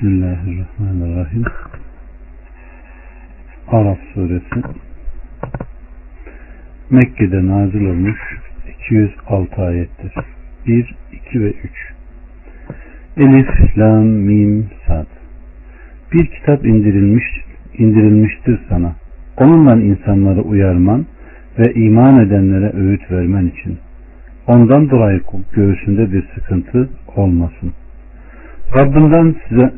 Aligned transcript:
Bismillahirrahmanirrahim. 0.00 1.44
Araf 3.68 3.98
suresi 4.14 4.62
Mekke'de 6.90 7.46
nazil 7.46 7.86
olmuş 7.86 8.18
206 8.86 9.62
ayettir. 9.62 10.12
1, 10.66 10.94
2 11.12 11.40
ve 11.40 11.48
3 11.48 11.54
Elif, 13.16 13.78
Lam, 13.78 14.06
Mim, 14.06 14.70
Sad 14.86 15.06
Bir 16.12 16.26
kitap 16.26 16.66
indirilmiş, 16.66 17.24
indirilmiştir 17.78 18.60
sana. 18.68 18.92
Onunla 19.36 19.76
insanları 19.76 20.42
uyarman 20.42 21.06
ve 21.58 21.74
iman 21.74 22.26
edenlere 22.26 22.72
öğüt 22.76 23.10
vermen 23.10 23.46
için. 23.46 23.78
Ondan 24.46 24.90
dolayı 24.90 25.20
göğsünde 25.52 26.12
bir 26.12 26.24
sıkıntı 26.34 26.88
olmasın. 27.16 27.72
Rabbinden 28.76 29.34
size 29.48 29.72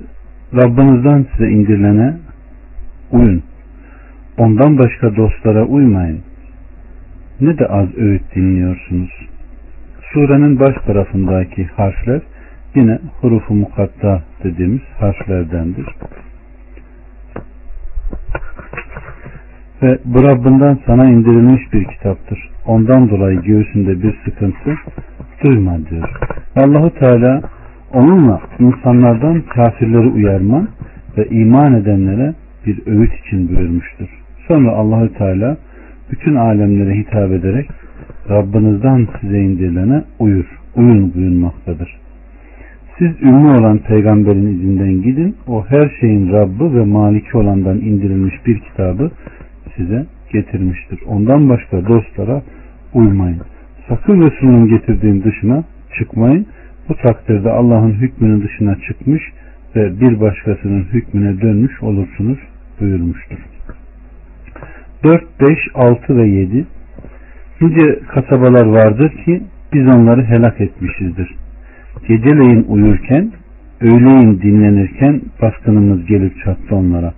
Rabbinizden 0.57 1.27
size 1.33 1.51
indirilene 1.51 2.15
uyun. 3.11 3.43
Ondan 4.39 4.79
başka 4.79 5.17
dostlara 5.17 5.65
uymayın. 5.65 6.21
Ne 7.41 7.59
de 7.59 7.67
az 7.67 7.95
öğüt 7.97 8.35
dinliyorsunuz. 8.35 9.11
Surenin 10.13 10.61
baş 10.61 10.75
tarafındaki 10.87 11.65
harfler 11.65 12.21
yine 12.75 12.99
hurufu 13.21 13.55
mukatta 13.55 14.23
dediğimiz 14.45 14.83
harflerdendir. 14.99 15.87
Ve 19.83 19.99
bu 20.05 20.23
Rabbinden 20.23 20.79
sana 20.87 21.05
indirilmiş 21.07 21.73
bir 21.73 21.85
kitaptır. 21.85 22.51
Ondan 22.67 23.11
dolayı 23.11 23.43
göğsünde 23.43 24.03
bir 24.03 24.15
sıkıntı 24.25 24.77
duyma 25.45 25.79
diyor. 25.91 26.11
Allahu 26.57 26.91
Teala 26.95 27.43
onunla 27.93 28.41
insanlardan 28.59 29.41
kafirleri 29.41 30.09
uyarman 30.09 30.69
ve 31.17 31.29
iman 31.29 31.75
edenlere 31.75 32.35
bir 32.67 32.87
öğüt 32.87 33.13
için 33.27 33.49
buyurmuştur. 33.49 34.09
Sonra 34.49 34.71
Allahü 34.71 35.13
Teala 35.13 35.57
bütün 36.11 36.35
alemlere 36.35 36.99
hitap 36.99 37.31
ederek 37.33 37.71
Rabbinizden 38.31 39.09
size 39.21 39.39
indirilene 39.39 40.03
uyur, 40.19 40.47
uyun 40.77 41.15
buyurmaktadır. 41.15 42.03
Siz 42.99 43.23
ünlü 43.23 43.49
olan 43.49 43.79
peygamberin 43.79 44.47
izinden 44.47 45.03
gidin, 45.03 45.37
o 45.47 45.65
her 45.69 45.97
şeyin 46.01 46.33
Rabbi 46.33 46.75
ve 46.75 46.85
maliki 46.85 47.37
olandan 47.37 47.77
indirilmiş 47.77 48.35
bir 48.47 48.59
kitabı 48.59 49.11
size 49.77 50.07
getirmiştir. 50.33 51.01
Ondan 51.07 51.49
başka 51.49 51.87
dostlara 51.87 52.43
uymayın. 52.95 53.41
Sakın 53.89 54.23
Resul'ün 54.23 54.69
getirdiğin 54.69 55.23
dışına 55.23 55.65
çıkmayın. 55.99 56.47
Bu 56.89 56.97
takdirde 56.97 57.51
Allah'ın 57.51 57.93
hükmünün 57.93 58.43
dışına 58.43 58.77
çıkmış 58.89 59.23
ve 59.77 60.01
bir 60.01 60.21
başkasının 60.21 60.83
hükmüne 60.83 61.41
dönmüş 61.41 61.83
olursunuz 61.83 62.39
buyurmuştur. 62.81 63.39
4, 65.05 65.25
5, 65.41 65.59
6 65.75 66.17
ve 66.17 66.29
7 66.29 66.67
Nice 67.63 67.99
kasabalar 68.09 68.67
vardır 68.67 69.11
ki 69.25 69.43
biz 69.73 69.97
onları 69.97 70.25
helak 70.25 70.61
etmişizdir. 70.61 71.35
Geceleyin 72.09 72.65
uyurken, 72.69 73.33
öğleyin 73.81 74.41
dinlenirken 74.41 75.21
baskınımız 75.43 76.07
gelip 76.07 76.45
çattı 76.45 76.77
onlara. 76.77 77.15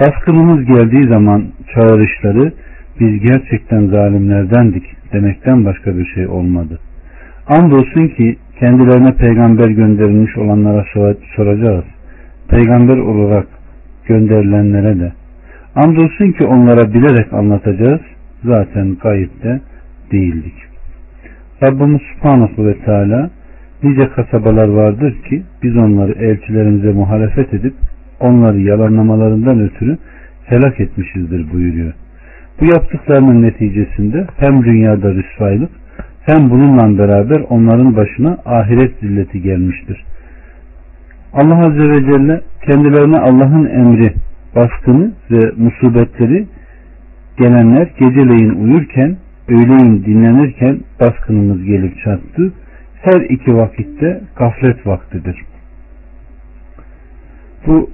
Baskınımız 0.00 0.64
geldiği 0.64 1.08
zaman 1.08 1.44
çağrışları 1.74 2.52
biz 3.00 3.20
gerçekten 3.20 3.86
zalimlerdendik 3.86 4.84
demekten 5.12 5.64
başka 5.64 5.96
bir 5.96 6.06
şey 6.06 6.26
olmadı. 6.26 6.78
Andolsun 7.46 8.08
ki 8.08 8.36
kendilerine 8.60 9.12
peygamber 9.12 9.68
gönderilmiş 9.68 10.36
olanlara 10.36 10.84
soracağız. 11.36 11.84
Peygamber 12.48 12.96
olarak 12.96 13.46
gönderilenlere 14.06 15.00
de. 15.00 15.12
Andolsun 15.74 16.32
ki 16.32 16.44
onlara 16.44 16.94
bilerek 16.94 17.32
anlatacağız. 17.32 18.00
Zaten 18.44 18.96
gayipte 19.02 19.60
değildik. 20.12 20.54
Rabbimiz 21.62 22.00
Subhanahu 22.14 22.66
ve 22.66 22.74
Teala 22.84 23.30
nice 23.82 24.08
kasabalar 24.08 24.68
vardır 24.68 25.22
ki 25.22 25.42
biz 25.62 25.76
onları 25.76 26.12
elçilerimize 26.12 26.92
muhalefet 26.92 27.54
edip 27.54 27.74
onları 28.20 28.60
yalanlamalarından 28.60 29.60
ötürü 29.60 29.98
helak 30.44 30.80
etmişizdir 30.80 31.52
buyuruyor. 31.52 31.92
Bu 32.60 32.64
yaptıklarının 32.64 33.42
neticesinde 33.42 34.26
hem 34.36 34.64
dünyada 34.64 35.14
rüsvaylık 35.14 35.70
hem 36.28 36.50
bununla 36.50 36.98
beraber 36.98 37.40
onların 37.40 37.96
başına 37.96 38.38
ahiret 38.44 38.98
zilleti 39.00 39.42
gelmiştir. 39.42 40.04
Allah 41.32 41.66
Azze 41.66 41.90
ve 41.90 42.00
Celle 42.00 42.40
kendilerine 42.66 43.18
Allah'ın 43.18 43.66
emri, 43.66 44.14
baskını 44.56 45.12
ve 45.30 45.52
musibetleri 45.56 46.46
gelenler 47.38 47.90
geceleyin 47.98 48.50
uyurken, 48.50 49.16
öğleyin 49.48 50.04
dinlenirken 50.04 50.80
baskınımız 51.00 51.64
gelip 51.64 51.98
çattı. 52.04 52.52
Her 53.02 53.20
iki 53.20 53.54
vakitte 53.54 54.20
gaflet 54.36 54.86
vaktidir. 54.86 55.36
Bu 57.66 57.90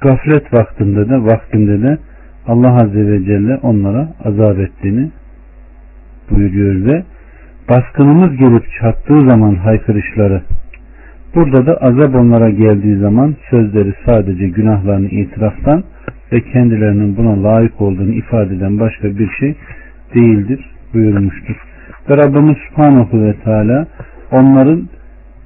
gaflet 0.00 0.54
vaktinde 0.54 1.08
de 1.08 1.24
vaktinde 1.24 1.82
de 1.82 1.98
Allah 2.46 2.74
Azze 2.74 3.06
ve 3.06 3.24
Celle 3.24 3.56
onlara 3.62 4.08
azap 4.24 4.58
ettiğini 4.58 5.10
buyuruyor 6.30 6.86
ve 6.86 7.02
baskınımız 7.68 8.36
gelip 8.36 8.64
çattığı 8.80 9.20
zaman 9.20 9.54
haykırışları 9.54 10.42
burada 11.34 11.66
da 11.66 11.76
azap 11.76 12.14
onlara 12.14 12.50
geldiği 12.50 12.96
zaman 12.96 13.34
sözleri 13.50 13.94
sadece 14.06 14.48
günahlarını 14.48 15.08
itiraftan 15.08 15.84
ve 16.32 16.40
kendilerinin 16.40 17.16
buna 17.16 17.42
layık 17.42 17.80
olduğunu 17.80 18.12
ifade 18.12 18.54
eden 18.54 18.80
başka 18.80 19.18
bir 19.18 19.28
şey 19.40 19.54
değildir 20.14 20.60
buyurmuştur. 20.94 21.56
Ve 22.10 22.16
Rabbimiz 22.16 22.56
Subhanahu 22.68 23.22
ve 23.22 23.34
Teala 23.44 23.86
onların 24.32 24.88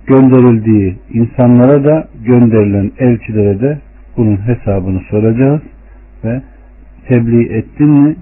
gönderildiği 0.06 0.96
insanlara 1.12 1.84
da 1.84 2.08
gönderilen 2.24 2.90
elçilere 2.98 3.60
de 3.60 3.78
bunun 4.16 4.36
hesabını 4.36 5.00
soracağız 5.10 5.60
ve 6.24 6.42
tebliğ 7.08 7.52
ettin 7.52 7.90
mi 7.90 8.16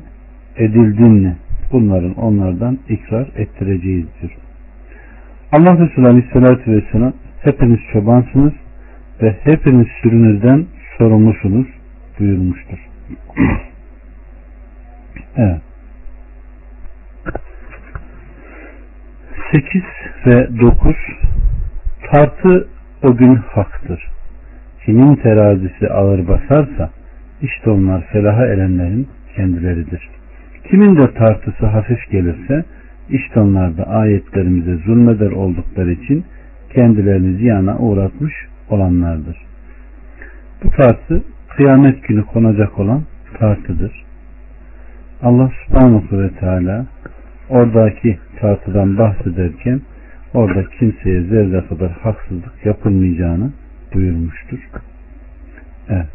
edildin 0.56 1.12
mi 1.12 1.37
bunların 1.72 2.15
onlardan 2.15 2.78
ikrar 2.88 3.28
ettireceğizdir. 3.37 4.32
Allah 5.53 5.78
Resulü 5.78 6.06
Aleyhisselatü 6.06 6.72
Vesselam 6.72 7.12
hepiniz 7.43 7.81
çobansınız 7.93 8.53
ve 9.22 9.37
hepiniz 9.44 9.87
sürünüzden 10.03 10.66
sorumlusunuz 10.99 11.66
buyurmuştur. 12.19 12.78
evet. 15.37 15.60
8 19.53 19.83
ve 20.27 20.60
9 20.60 20.97
Tartı 22.12 22.69
o 23.03 23.16
gün 23.16 23.34
haktır. 23.34 24.06
Kimin 24.84 25.15
terazisi 25.15 25.88
ağır 25.88 26.28
basarsa 26.28 26.91
işte 27.43 27.71
onlar 27.71 28.06
felaha 28.06 28.47
erenlerin 28.47 29.09
kendileridir. 29.37 30.16
Kimin 30.71 30.97
de 30.97 31.15
tartısı 31.15 31.66
hafif 31.66 32.10
gelirse 32.10 32.65
işte 33.09 33.41
da 33.41 33.84
ayetlerimize 33.87 34.77
zulmeder 34.77 35.31
oldukları 35.31 35.93
için 35.93 36.25
kendilerini 36.75 37.37
ziyana 37.37 37.78
uğratmış 37.78 38.34
olanlardır. 38.71 39.37
Bu 40.65 40.71
tartı 40.71 41.22
kıyamet 41.49 42.03
günü 42.09 42.25
konacak 42.25 42.78
olan 42.78 43.03
tartıdır. 43.38 44.04
Allah 45.22 45.50
subhanahu 45.66 46.19
ve 46.22 46.31
teala 46.31 46.87
oradaki 47.48 48.19
tartıdan 48.41 48.98
bahsederken 48.98 49.81
orada 50.34 50.65
kimseye 50.78 51.22
zerre 51.22 51.66
kadar 51.69 51.91
haksızlık 51.91 52.66
yapılmayacağını 52.66 53.53
buyurmuştur. 53.95 54.59
Evet. 55.89 56.07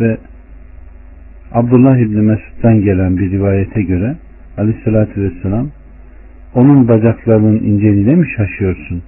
Ve 0.00 0.18
Abdullah 1.52 1.98
İbni 1.98 2.20
Mesud'dan 2.20 2.80
gelen 2.80 3.16
bir 3.16 3.30
rivayete 3.30 3.82
göre 3.82 4.16
aleyhissalatü 4.58 5.22
vesselam 5.22 5.68
onun 6.54 6.88
bacaklarının 6.88 7.56
inceliğine 7.56 8.14
mi 8.14 8.26
şaşıyorsun? 8.36 9.02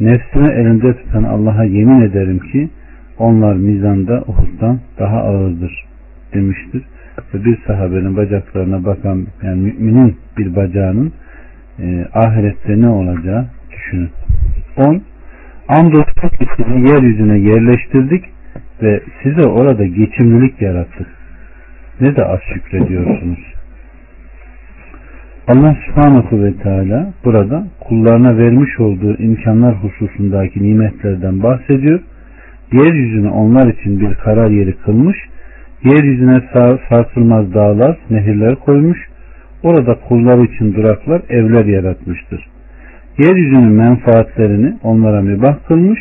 Nefsime 0.00 0.52
elinde 0.52 0.96
tutan 0.96 1.22
Allah'a 1.22 1.64
yemin 1.64 2.00
ederim 2.00 2.38
ki 2.38 2.68
onlar 3.18 3.54
mizanda 3.54 4.24
Uhud'dan 4.26 4.80
daha 4.98 5.16
ağırdır 5.16 5.86
demiştir. 6.34 6.82
Ve 7.34 7.44
bir 7.44 7.58
sahabenin 7.66 8.16
bacaklarına 8.16 8.84
bakan 8.84 9.26
yani 9.42 9.62
müminin 9.62 10.16
bir 10.38 10.56
bacağının 10.56 11.12
e, 11.78 12.06
ahirette 12.14 12.80
ne 12.80 12.88
olacağı 12.88 13.46
düşünün. 13.72 14.10
10. 14.76 15.02
Andolsun 15.68 16.30
sizi 16.56 16.92
yeryüzüne 16.92 17.38
yerleştirdik 17.38 18.24
ve 18.82 19.02
size 19.22 19.48
orada 19.48 19.86
geçimlilik 19.86 20.62
yarattık. 20.62 21.15
Ne 22.00 22.16
de 22.16 22.24
az 22.24 22.40
şükrediyorsunuz. 22.54 23.38
Allah 25.48 25.76
subhanahu 25.86 26.44
ve 26.44 26.52
teala 26.56 27.12
burada 27.24 27.66
kullarına 27.80 28.38
vermiş 28.38 28.80
olduğu 28.80 29.16
imkanlar 29.16 29.74
hususundaki 29.74 30.62
nimetlerden 30.62 31.42
bahsediyor. 31.42 32.00
Yeryüzünü 32.72 33.28
onlar 33.28 33.66
için 33.66 34.00
bir 34.00 34.14
karar 34.14 34.50
yeri 34.50 34.72
kılmış, 34.76 35.16
yeryüzüne 35.84 36.42
sarsılmaz 36.88 37.54
dağlar, 37.54 37.98
nehirler 38.10 38.54
koymuş, 38.56 38.98
orada 39.62 39.94
kullar 40.08 40.44
için 40.44 40.74
duraklar, 40.74 41.22
evler 41.28 41.64
yaratmıştır. 41.64 42.46
Yeryüzünün 43.18 43.72
menfaatlerini 43.72 44.74
onlara 44.82 45.22
mübah 45.22 45.56
kılmış, 45.68 46.00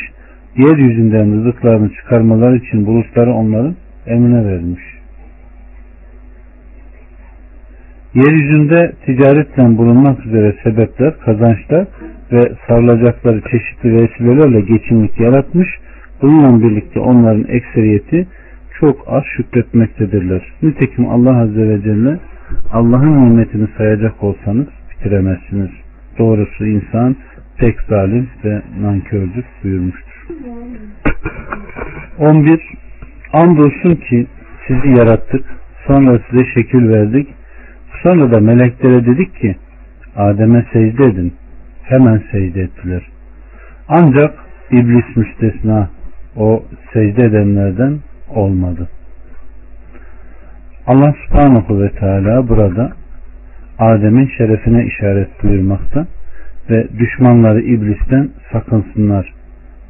yeryüzünden 0.58 1.34
rızıklarını 1.36 1.90
çıkarmalar 1.94 2.54
için 2.54 2.86
bulutları 2.86 3.34
onların 3.34 3.76
emrine 4.08 4.46
vermiş. 4.46 4.95
Yeryüzünde 8.16 8.94
ticaretle 9.06 9.78
bulunmak 9.78 10.26
üzere 10.26 10.56
sebepler, 10.64 11.20
kazançlar 11.20 11.88
ve 12.32 12.42
sarılacakları 12.68 13.42
çeşitli 13.42 13.94
vesilelerle 13.94 14.62
geçimlik 14.62 15.20
yaratmış. 15.20 15.68
Bununla 16.22 16.64
birlikte 16.64 17.00
onların 17.00 17.46
ekseriyeti 17.48 18.28
çok 18.80 19.04
az 19.08 19.24
şükretmektedirler. 19.38 20.42
Nitekim 20.62 21.10
Allah 21.10 21.38
Azze 21.38 21.70
ve 21.70 21.82
Celle 21.82 22.20
Allah'ın 22.72 23.26
nimetini 23.26 23.68
sayacak 23.78 24.24
olsanız 24.24 24.68
bitiremezsiniz. 24.92 25.70
Doğrusu 26.20 26.66
insan 26.66 27.16
pek 27.58 27.82
zalim 27.90 28.30
ve 28.46 28.62
nankördür 28.82 29.46
buyurmuştur. 29.64 30.28
11. 32.20 32.60
Andolsun 33.34 33.96
ki 33.96 34.28
sizi 34.68 35.00
yarattık, 35.00 35.46
sonra 35.88 36.20
size 36.30 36.46
şekil 36.54 36.90
verdik, 36.90 37.28
sonra 38.06 38.32
da 38.32 38.40
meleklere 38.40 39.06
dedik 39.06 39.36
ki 39.36 39.56
Adem'e 40.16 40.66
secde 40.74 41.06
edin. 41.06 41.34
Hemen 41.84 42.22
secde 42.32 42.62
ettiler. 42.62 43.08
Ancak 43.88 44.34
iblis 44.72 45.18
müstesna 45.18 45.90
o 46.36 46.64
secde 46.94 47.24
edenlerden 47.24 48.00
olmadı. 48.30 48.90
Allah 50.88 51.14
subhanahu 51.26 51.82
ve 51.82 51.90
teala 51.90 52.48
burada 52.48 52.92
Adem'in 53.80 54.30
şerefine 54.38 54.86
işaret 54.86 55.44
buyurmakta 55.44 56.08
ve 56.70 56.88
düşmanları 57.00 57.62
iblisten 57.62 58.30
sakınsınlar, 58.52 59.34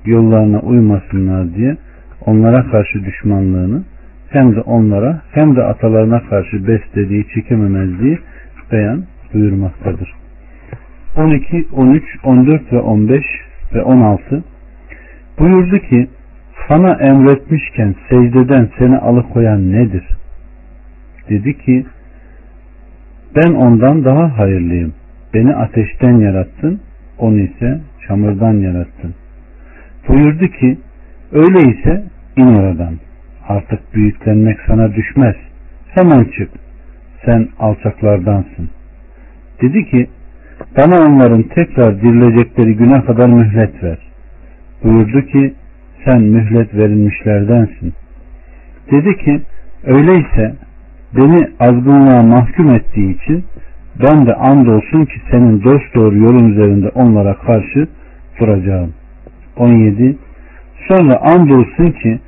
yollarına 0.05 0.59
uymasınlar 0.59 1.53
diye 1.55 1.77
onlara 2.25 2.71
karşı 2.71 3.05
düşmanlığını 3.05 3.83
hem 4.29 4.55
de 4.55 4.61
onlara 4.61 5.21
hem 5.31 5.55
de 5.55 5.63
atalarına 5.63 6.19
karşı 6.29 6.67
beslediği 6.67 7.27
çekememezliği 7.27 8.19
beyan 8.71 9.03
buyurmaktadır. 9.33 10.13
12, 11.17 11.67
13, 11.73 12.03
14 12.23 12.73
ve 12.73 12.79
15 12.79 13.23
ve 13.73 13.83
16 13.83 14.43
buyurdu 15.39 15.79
ki 15.79 16.07
sana 16.67 16.93
emretmişken 16.93 17.95
secdeden 18.09 18.69
seni 18.79 18.97
alıkoyan 18.97 19.71
nedir? 19.71 20.07
Dedi 21.29 21.57
ki 21.57 21.85
ben 23.35 23.53
ondan 23.53 24.05
daha 24.05 24.37
hayırlıyım. 24.37 24.93
Beni 25.33 25.55
ateşten 25.55 26.17
yarattın, 26.17 26.81
onu 27.17 27.39
ise 27.39 27.81
çamurdan 28.07 28.53
yarattın. 28.53 29.15
Buyurdu 30.07 30.47
ki 30.47 30.77
öyleyse 31.31 32.03
in 32.37 32.47
oradan. 32.47 33.04
Artık 33.47 33.95
büyüklenmek 33.95 34.57
sana 34.67 34.93
düşmez. 34.93 35.35
Hemen 35.95 36.23
çık. 36.23 36.49
Sen 37.25 37.47
alçaklardansın. 37.59 38.69
Dedi 39.61 39.85
ki 39.85 40.09
bana 40.77 41.01
onların 41.01 41.43
tekrar 41.43 42.01
dirilecekleri 42.01 42.75
güne 42.75 43.05
kadar 43.05 43.29
mühlet 43.29 43.83
ver. 43.83 43.97
Buyurdu 44.83 45.21
ki 45.21 45.53
sen 46.05 46.21
mühlet 46.21 46.73
verilmişlerdensin. 46.73 47.93
Dedi 48.91 49.17
ki 49.17 49.41
öyleyse 49.85 50.55
beni 51.15 51.47
azgınlığa 51.59 52.23
mahkum 52.23 52.75
ettiği 52.75 53.15
için 53.15 53.45
ben 54.03 54.25
de 54.25 54.33
andolsun 54.33 55.05
ki 55.05 55.21
senin 55.31 55.63
dost 55.63 55.95
doğru 55.95 56.17
yolun 56.17 56.51
üzerinde 56.51 56.89
onlara 56.89 57.33
karşı 57.33 57.87
duracağım. 58.39 58.93
17. 59.57 60.17
Sonra 60.87 61.19
andolsun 61.21 61.91
ki 61.91 62.19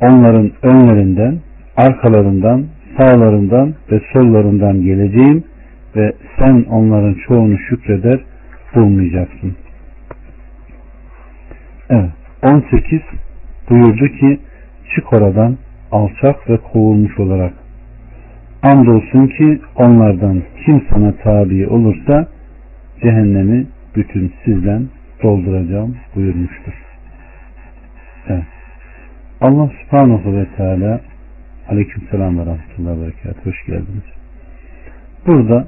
onların 0.00 0.52
önlerinden, 0.62 1.38
arkalarından, 1.76 2.66
sağlarından 2.98 3.74
ve 3.90 4.00
sollarından 4.12 4.82
geleceğim 4.82 5.44
ve 5.96 6.12
sen 6.38 6.64
onların 6.70 7.16
çoğunu 7.28 7.58
şükreder 7.58 8.20
bulmayacaksın. 8.74 9.56
Evet. 11.90 12.10
18 12.42 13.00
buyurdu 13.70 14.08
ki 14.08 14.40
çık 14.94 15.12
oradan 15.12 15.56
alçak 15.92 16.50
ve 16.50 16.56
kovulmuş 16.56 17.18
olarak. 17.18 17.52
Andolsun 18.62 19.26
ki 19.26 19.60
onlardan 19.76 20.42
kim 20.64 20.82
sana 20.90 21.12
tabi 21.12 21.66
olursa 21.66 22.28
cehennemi 23.02 23.66
bütün 23.96 24.32
sizden 24.44 24.88
dolduracağım 25.22 25.96
buyurmuştur. 26.14 26.72
Evet. 28.28 28.55
Allah 29.40 29.70
subhanahu 29.82 30.36
ve 30.36 30.46
teala 30.56 31.00
aleyküm 31.68 32.02
selam 32.10 32.38
ve 32.38 32.46
rahmetullahi 32.46 33.00
ve 33.00 33.02
berekat. 33.02 33.46
Hoş 33.46 33.66
geldiniz. 33.66 34.04
Burada 35.26 35.66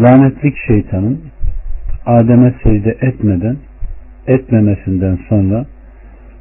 lanetlik 0.00 0.56
şeytanın 0.66 1.20
Adem'e 2.06 2.54
secde 2.62 2.90
etmeden 2.90 3.56
etmemesinden 4.26 5.18
sonra 5.28 5.66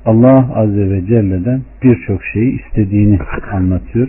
Allah 0.06 0.50
Azze 0.56 0.90
ve 0.90 1.06
Celle'den 1.06 1.62
birçok 1.84 2.24
şeyi 2.24 2.62
istediğini 2.62 3.20
anlatıyor. 3.52 4.08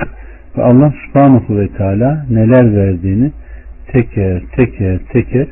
Ve 0.56 0.62
Allah 0.62 0.94
Subhanahu 1.06 1.58
ve 1.58 1.69
Teala 1.69 2.26
neler 2.31 2.76
verdiğini 2.76 3.32
teker 3.93 4.43
teker 4.56 4.98
teker 5.12 5.46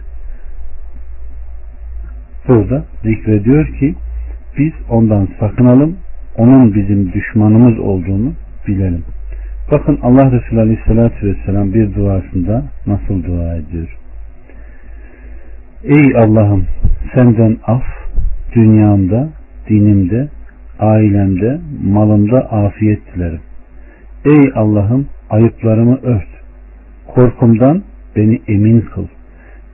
burada 2.48 2.84
zikrediyor 3.02 3.66
ki 3.66 3.94
biz 4.58 4.72
ondan 4.88 5.28
sakınalım 5.40 5.96
onun 6.36 6.74
bizim 6.74 7.12
düşmanımız 7.12 7.78
olduğunu 7.78 8.32
bilelim. 8.68 9.04
Bakın 9.70 9.98
Allah 10.02 10.32
Resulü 10.32 10.60
Aleyhisselatü 10.60 11.26
Vesselam 11.26 11.74
bir 11.74 11.94
duasında 11.94 12.64
nasıl 12.86 13.24
dua 13.24 13.54
ediyor. 13.54 13.96
Ey 15.84 16.16
Allah'ım 16.16 16.66
senden 17.14 17.56
af, 17.66 17.84
dünyamda, 18.54 19.28
dinimde, 19.68 20.28
ailemde, 20.78 21.60
malımda 21.84 22.38
afiyet 22.38 23.14
dilerim. 23.14 23.40
Ey 24.24 24.52
Allah'ım 24.54 25.06
ayıplarımı 25.30 25.98
ört. 26.02 26.28
Korkumdan 27.06 27.82
beni 28.16 28.40
emin 28.48 28.80
kıl. 28.80 29.06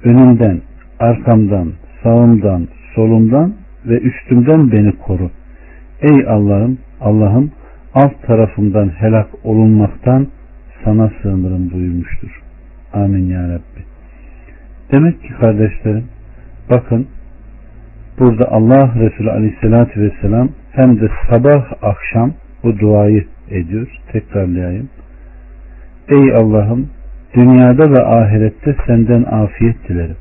Önümden, 0.05 0.61
arkamdan, 1.01 1.73
sağımdan, 2.03 2.69
solumdan 2.95 3.55
ve 3.87 4.01
üstümden 4.01 4.73
beni 4.73 4.93
koru. 4.93 5.31
Ey 6.01 6.27
Allah'ım, 6.29 6.79
Allah'ım 7.01 7.51
alt 7.95 8.23
tarafımdan 8.27 8.89
helak 8.89 9.29
olunmaktan 9.45 10.27
sana 10.85 11.11
sığınırım 11.23 11.71
buyurmuştur. 11.73 12.43
Amin 12.93 13.31
ya 13.31 13.49
Rabbi. 13.49 13.85
Demek 14.93 15.23
ki 15.23 15.29
kardeşlerim 15.41 16.05
bakın 16.71 17.07
burada 18.19 18.49
Allah 18.51 18.95
Resulü 18.99 19.31
Aleyhisselatü 19.31 20.01
Vesselam 20.01 20.49
hem 20.73 21.01
de 21.01 21.09
sabah 21.31 21.73
akşam 21.83 22.33
bu 22.63 22.79
duayı 22.79 23.25
ediyor. 23.51 23.89
Tekrarlayayım. 24.13 24.89
Ey 26.09 26.33
Allah'ım 26.35 26.91
dünyada 27.35 27.91
ve 27.91 28.05
ahirette 28.05 28.77
senden 28.87 29.23
afiyet 29.23 29.89
dilerim. 29.89 30.17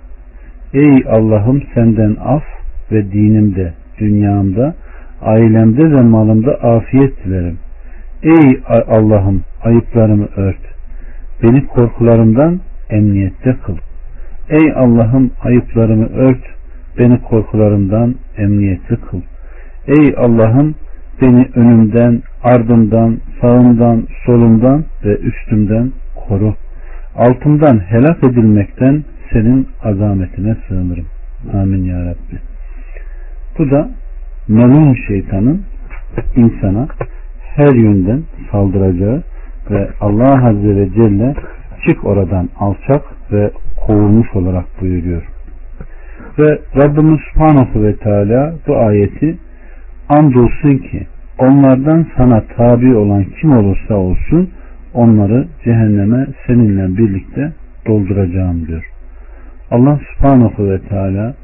Ey 0.73 1.03
Allah'ım 1.09 1.63
senden 1.73 2.15
af 2.15 2.43
ve 2.91 3.11
dinimde, 3.11 3.73
dünyamda, 3.99 4.75
ailemde 5.25 5.91
ve 5.91 6.01
malımda 6.01 6.51
afiyet 6.51 7.25
dilerim. 7.25 7.57
Ey 8.23 8.61
Allah'ım 8.87 9.43
ayıplarımı 9.63 10.27
ört. 10.37 10.59
Beni 11.43 11.67
korkularımdan 11.67 12.59
emniyette 12.89 13.55
kıl. 13.65 13.77
Ey 14.49 14.73
Allah'ım 14.75 15.31
ayıplarımı 15.43 16.05
ört. 16.05 16.41
Beni 16.99 17.21
korkularımdan 17.21 18.15
emniyette 18.37 18.95
kıl. 18.95 19.21
Ey 19.87 20.15
Allah'ım 20.17 20.75
beni 21.21 21.49
önümden, 21.55 22.21
ardımdan, 22.43 23.17
sağımdan, 23.41 24.07
solumdan 24.25 24.85
ve 25.05 25.17
üstümden 25.17 25.91
koru. 26.15 26.53
Altımdan 27.15 27.79
helak 27.79 28.23
edilmekten 28.23 29.03
senin 29.33 29.67
azametine 29.83 30.55
sığınırım. 30.67 31.05
Amin 31.53 31.83
ya 31.83 32.05
Rabbi. 32.05 32.39
Bu 33.59 33.71
da 33.71 33.89
melun 34.47 34.93
şeytanın 35.07 35.61
insana 36.35 36.87
her 37.55 37.73
yönden 37.73 38.23
saldıracağı 38.51 39.23
ve 39.69 39.87
Allah 40.01 40.47
Azze 40.47 40.75
ve 40.75 40.89
Celle 40.89 41.35
çık 41.85 42.05
oradan 42.05 42.49
alçak 42.59 43.01
ve 43.31 43.51
kovulmuş 43.85 44.35
olarak 44.35 44.65
buyuruyor. 44.81 45.23
Ve 46.39 46.59
Rabbimiz 46.75 47.19
Subhanahu 47.33 47.83
ve 47.83 47.95
Teala 47.95 48.53
bu 48.67 48.77
ayeti 48.77 49.37
andolsun 50.09 50.77
ki 50.77 51.07
onlardan 51.37 52.05
sana 52.17 52.43
tabi 52.57 52.95
olan 52.95 53.25
kim 53.41 53.51
olursa 53.51 53.95
olsun 53.95 54.49
onları 54.93 55.47
cehenneme 55.63 56.27
seninle 56.47 56.97
birlikte 56.97 57.51
dolduracağım 57.87 58.67
diyor. 58.67 58.85
Allah 59.71 59.99
subhanahu 60.13 60.69
ve 60.69 60.79
teala 60.79 61.35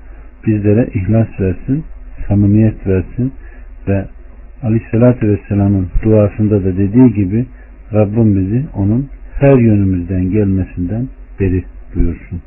bizlere 0.47 0.87
ihlas 0.93 1.27
versin, 1.39 1.83
samimiyet 2.31 2.87
versin 2.87 3.33
ve 3.87 4.05
aleyhissalatü 4.63 5.27
vesselamın 5.27 5.87
duasında 6.03 6.63
da 6.63 6.77
dediği 6.77 7.13
gibi 7.13 7.45
Rabbim 7.93 8.35
bizi 8.35 8.65
onun 8.75 9.09
her 9.39 9.57
yönümüzden 9.57 10.31
gelmesinden 10.31 11.07
beri 11.39 11.63
buyursun. 11.95 12.41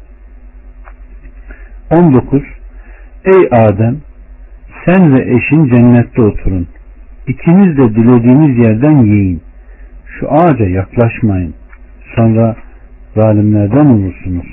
19. 1.91 2.43
Ey 3.25 3.49
Adem 3.51 3.97
sen 4.85 5.15
ve 5.15 5.37
eşin 5.37 5.67
cennette 5.67 6.23
oturun. 6.23 6.67
İkiniz 7.29 7.77
de 7.77 7.95
dilediğiniz 7.95 8.59
yerden 8.59 9.05
yiyin. 9.05 9.41
Şu 10.07 10.33
ağaca 10.33 10.69
yaklaşmayın. 10.69 11.55
Sonra 12.17 12.57
zalimlerden 13.15 13.87
olursunuz. 13.87 14.47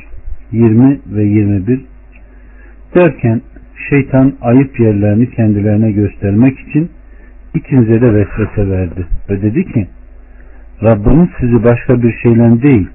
20 0.52 1.00
ve 1.08 1.24
21 1.24 1.82
derken 2.96 3.42
şeytan 3.90 4.34
ayıp 4.42 4.80
yerlerini 4.80 5.32
kendilerine 5.32 5.92
göstermek 5.92 6.60
için 6.60 6.90
ikinize 7.54 8.02
de 8.02 8.14
vesvese 8.14 8.70
verdi 8.70 9.08
ve 9.30 9.42
dedi 9.42 9.74
ki 9.74 9.88
Rabbiniz 10.84 11.30
sizi 11.40 11.64
başka 11.64 12.04
bir 12.04 12.14
şeyle 12.24 12.62
değil 12.62 12.88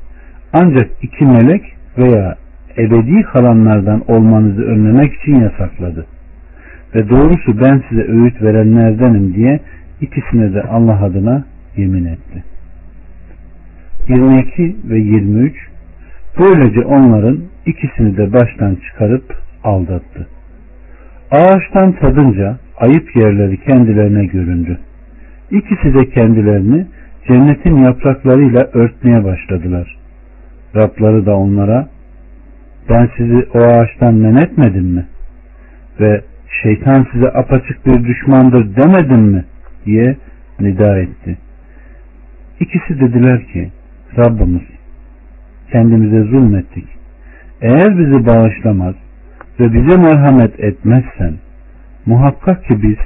ancak 0.53 0.91
iki 1.03 1.25
melek 1.25 1.63
veya 1.99 2.37
ebedi 2.79 3.23
kalanlardan 3.23 4.03
olmanızı 4.09 4.63
önlemek 4.63 5.15
için 5.15 5.35
yasakladı. 5.35 6.07
Ve 6.95 7.09
doğrusu 7.09 7.61
ben 7.61 7.83
size 7.89 8.03
öğüt 8.03 8.43
verenlerdenim 8.43 9.35
diye 9.35 9.61
ikisine 10.01 10.55
de 10.55 10.63
Allah 10.63 11.05
adına 11.05 11.45
yemin 11.77 12.05
etti. 12.05 12.45
22 14.09 14.77
ve 14.85 14.99
23 14.99 15.55
Böylece 16.39 16.81
onların 16.81 17.39
ikisini 17.67 18.17
de 18.17 18.33
baştan 18.33 18.75
çıkarıp 18.75 19.35
aldattı. 19.65 20.27
Ağaçtan 21.31 21.93
tadınca 21.93 22.59
ayıp 22.77 23.17
yerleri 23.17 23.61
kendilerine 23.61 24.27
göründü. 24.27 24.79
İkisi 25.51 25.95
de 25.95 26.11
kendilerini 26.11 26.87
cennetin 27.29 27.77
yapraklarıyla 27.77 28.71
örtmeye 28.73 29.25
başladılar. 29.25 29.97
Rabları 30.77 31.27
da 31.27 31.37
onlara 31.37 31.89
ben 32.91 33.09
sizi 33.17 33.47
o 33.55 33.59
ağaçtan 33.59 34.15
men 34.15 34.35
etmedim 34.35 34.85
mi? 34.85 35.07
Ve 36.01 36.21
şeytan 36.63 37.07
size 37.13 37.29
apaçık 37.29 37.87
bir 37.87 38.05
düşmandır 38.05 38.77
demedim 38.77 39.23
mi? 39.23 39.45
diye 39.87 40.17
nida 40.61 40.99
etti. 40.99 41.39
İkisi 42.61 43.01
dediler 43.01 43.47
ki 43.47 43.71
Rabbimiz 44.19 44.63
kendimize 45.73 46.23
zulmettik. 46.23 46.85
Eğer 47.61 47.99
bizi 47.99 48.27
bağışlamaz 48.27 48.95
ve 49.61 49.73
bize 49.73 49.97
merhamet 49.97 50.61
etmezsen 50.61 51.35
muhakkak 52.07 52.65
ki 52.65 52.83
biz 52.83 52.99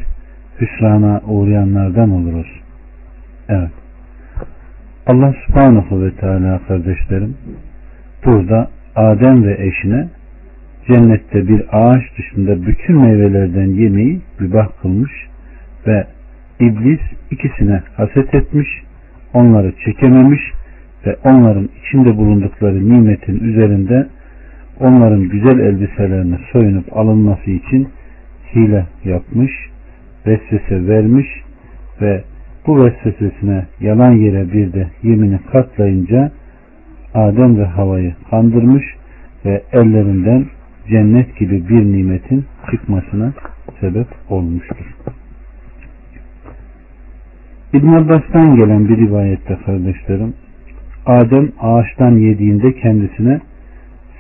hüsrana 0.61 1.21
uğrayanlardan 1.27 2.11
oluruz. 2.11 2.61
Evet. 3.49 3.71
Allah 5.07 5.35
subhanahu 5.47 6.03
ve 6.03 6.11
teala 6.11 6.61
kardeşlerim 6.69 7.37
burada 8.25 8.71
Adem 8.97 9.45
ve 9.45 9.67
eşine 9.67 10.09
cennette 10.89 11.49
bir 11.49 11.65
ağaç 11.73 12.03
dışında 12.19 12.67
bütün 12.67 12.97
meyvelerden 12.97 13.67
yemeği 13.67 14.21
mübah 14.41 14.69
kılmış 14.83 15.13
ve 15.87 16.07
iblis 16.61 17.01
ikisine 17.31 17.83
haset 17.97 18.35
etmiş, 18.35 18.69
onları 19.35 19.73
çekememiş 19.85 20.41
ve 21.07 21.17
onların 21.25 21.69
içinde 21.83 22.17
bulundukları 22.17 22.89
nimetin 22.89 23.41
üzerinde 23.41 24.07
onların 24.81 25.29
güzel 25.29 25.59
elbiselerini 25.59 26.39
soyunup 26.53 26.97
alınması 26.97 27.51
için 27.51 27.89
hile 28.55 28.87
yapmış, 29.05 29.53
vesvese 30.27 30.87
vermiş 30.87 31.27
ve 32.01 32.25
bu 32.67 32.85
vesvesesine 32.85 33.67
yalan 33.81 34.13
yere 34.13 34.53
bir 34.53 34.73
de 34.73 34.87
yemini 35.03 35.39
katlayınca 35.53 36.33
Adem 37.15 37.59
ve 37.59 37.65
Hava'yı 37.65 38.15
kandırmış 38.31 38.85
ve 39.45 39.63
ellerinden 39.73 40.47
cennet 40.89 41.39
gibi 41.39 41.69
bir 41.69 41.85
nimetin 41.85 42.45
çıkmasına 42.71 43.33
sebep 43.81 44.07
olmuştur. 44.29 44.95
İbn 47.73 47.89
Abbas'tan 47.89 48.57
gelen 48.57 48.89
bir 48.89 48.97
rivayette 48.97 49.59
kardeşlerim 49.67 50.35
Adem 51.07 51.49
ağaçtan 51.61 52.11
yediğinde 52.11 52.73
kendisine 52.73 53.41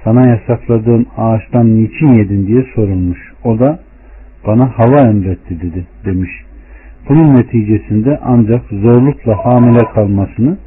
sana 0.04 0.28
yasakladığım 0.28 1.06
ağaçtan 1.16 1.76
niçin 1.76 2.12
yedin 2.12 2.46
diye 2.46 2.64
sorulmuş. 2.74 3.32
O 3.44 3.58
da 3.58 3.78
bana 4.46 4.78
hava 4.78 5.00
emretti 5.00 5.60
dedi 5.60 5.86
demiş. 6.04 6.30
Bunun 7.08 7.36
neticesinde 7.36 8.18
ancak 8.22 8.62
zorlukla 8.70 9.44
hamile 9.44 9.84
kalmasını, 9.94 10.58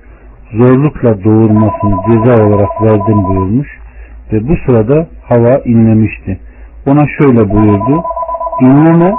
zorlukla 0.53 1.23
doğurmasını 1.23 1.95
ceza 2.07 2.45
olarak 2.47 2.81
verdim 2.81 3.23
buyurmuş 3.23 3.67
ve 4.33 4.47
bu 4.47 4.55
sırada 4.65 5.07
hava 5.23 5.57
inlemişti. 5.57 6.39
Ona 6.85 7.05
şöyle 7.19 7.49
buyurdu, 7.49 8.03
inleme 8.61 9.13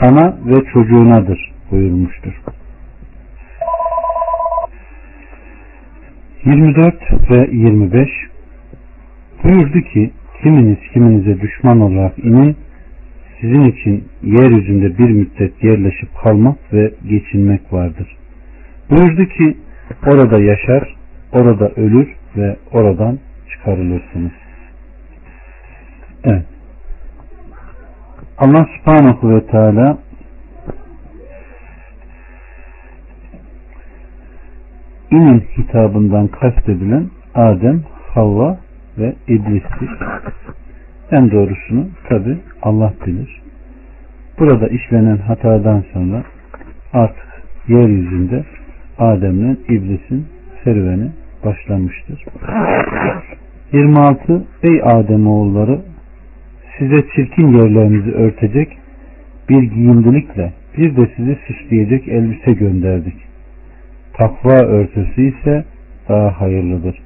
sana 0.00 0.36
ve 0.46 0.64
çocuğunadır 0.72 1.52
buyurmuştur. 1.70 2.32
24 6.44 7.30
ve 7.30 7.48
25 7.52 8.08
buyurdu 9.44 9.80
ki 9.80 10.10
kiminiz 10.42 10.78
kiminize 10.92 11.40
düşman 11.40 11.80
olarak 11.80 12.18
inin 12.18 12.56
sizin 13.40 13.64
için 13.64 14.08
yeryüzünde 14.22 14.98
bir 14.98 15.10
müddet 15.10 15.64
yerleşip 15.64 16.08
kalmak 16.22 16.56
ve 16.72 16.92
geçinmek 17.08 17.72
vardır. 17.72 18.16
Buyurdu 18.90 19.24
ki 19.24 19.56
orada 20.06 20.40
yaşar, 20.40 20.96
orada 21.32 21.68
ölür 21.68 22.08
ve 22.36 22.56
oradan 22.72 23.18
çıkarılırsınız. 23.50 24.32
Evet. 26.24 26.46
Allah 28.38 28.66
subhanahu 28.78 29.34
ve 29.34 29.46
teala 29.46 29.98
inin 35.10 35.40
hitabından 35.40 36.28
kastedilen 36.28 37.10
Adem, 37.34 37.82
Havva 38.14 38.58
ve 38.98 39.14
İblis'tir. 39.28 39.90
En 41.10 41.30
doğrusunu 41.30 41.88
tabi 42.08 42.36
Allah 42.62 42.92
bilir. 43.06 43.42
Burada 44.38 44.68
işlenen 44.68 45.16
hatadan 45.16 45.84
sonra 45.92 46.22
artık 46.92 47.26
yeryüzünde 47.68 48.44
Adem'le 48.98 49.56
İblis'in 49.68 50.26
serüveni 50.64 51.10
başlamıştır. 51.44 52.24
26 53.72 54.44
Ey 54.62 54.80
Adem 54.84 55.26
oğulları 55.26 55.80
size 56.78 57.04
çirkin 57.14 57.48
yerlerinizi 57.48 58.12
örtecek 58.12 58.78
bir 59.48 59.62
giyimdilikle 59.62 60.52
bir 60.76 60.96
de 60.96 61.10
sizi 61.16 61.38
süsleyecek 61.46 62.08
elbise 62.08 62.52
gönderdik. 62.52 63.14
Takva 64.12 64.58
örtüsü 64.66 65.22
ise 65.22 65.64
daha 66.08 66.40
hayırlıdır. 66.40 67.05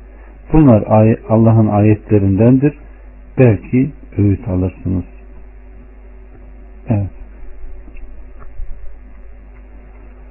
Bunlar 0.52 0.82
Allah'ın 1.28 1.66
ayetlerindendir. 1.66 2.74
Belki 3.38 3.90
öğüt 4.18 4.48
alırsınız. 4.48 5.04
Evet. 6.88 7.10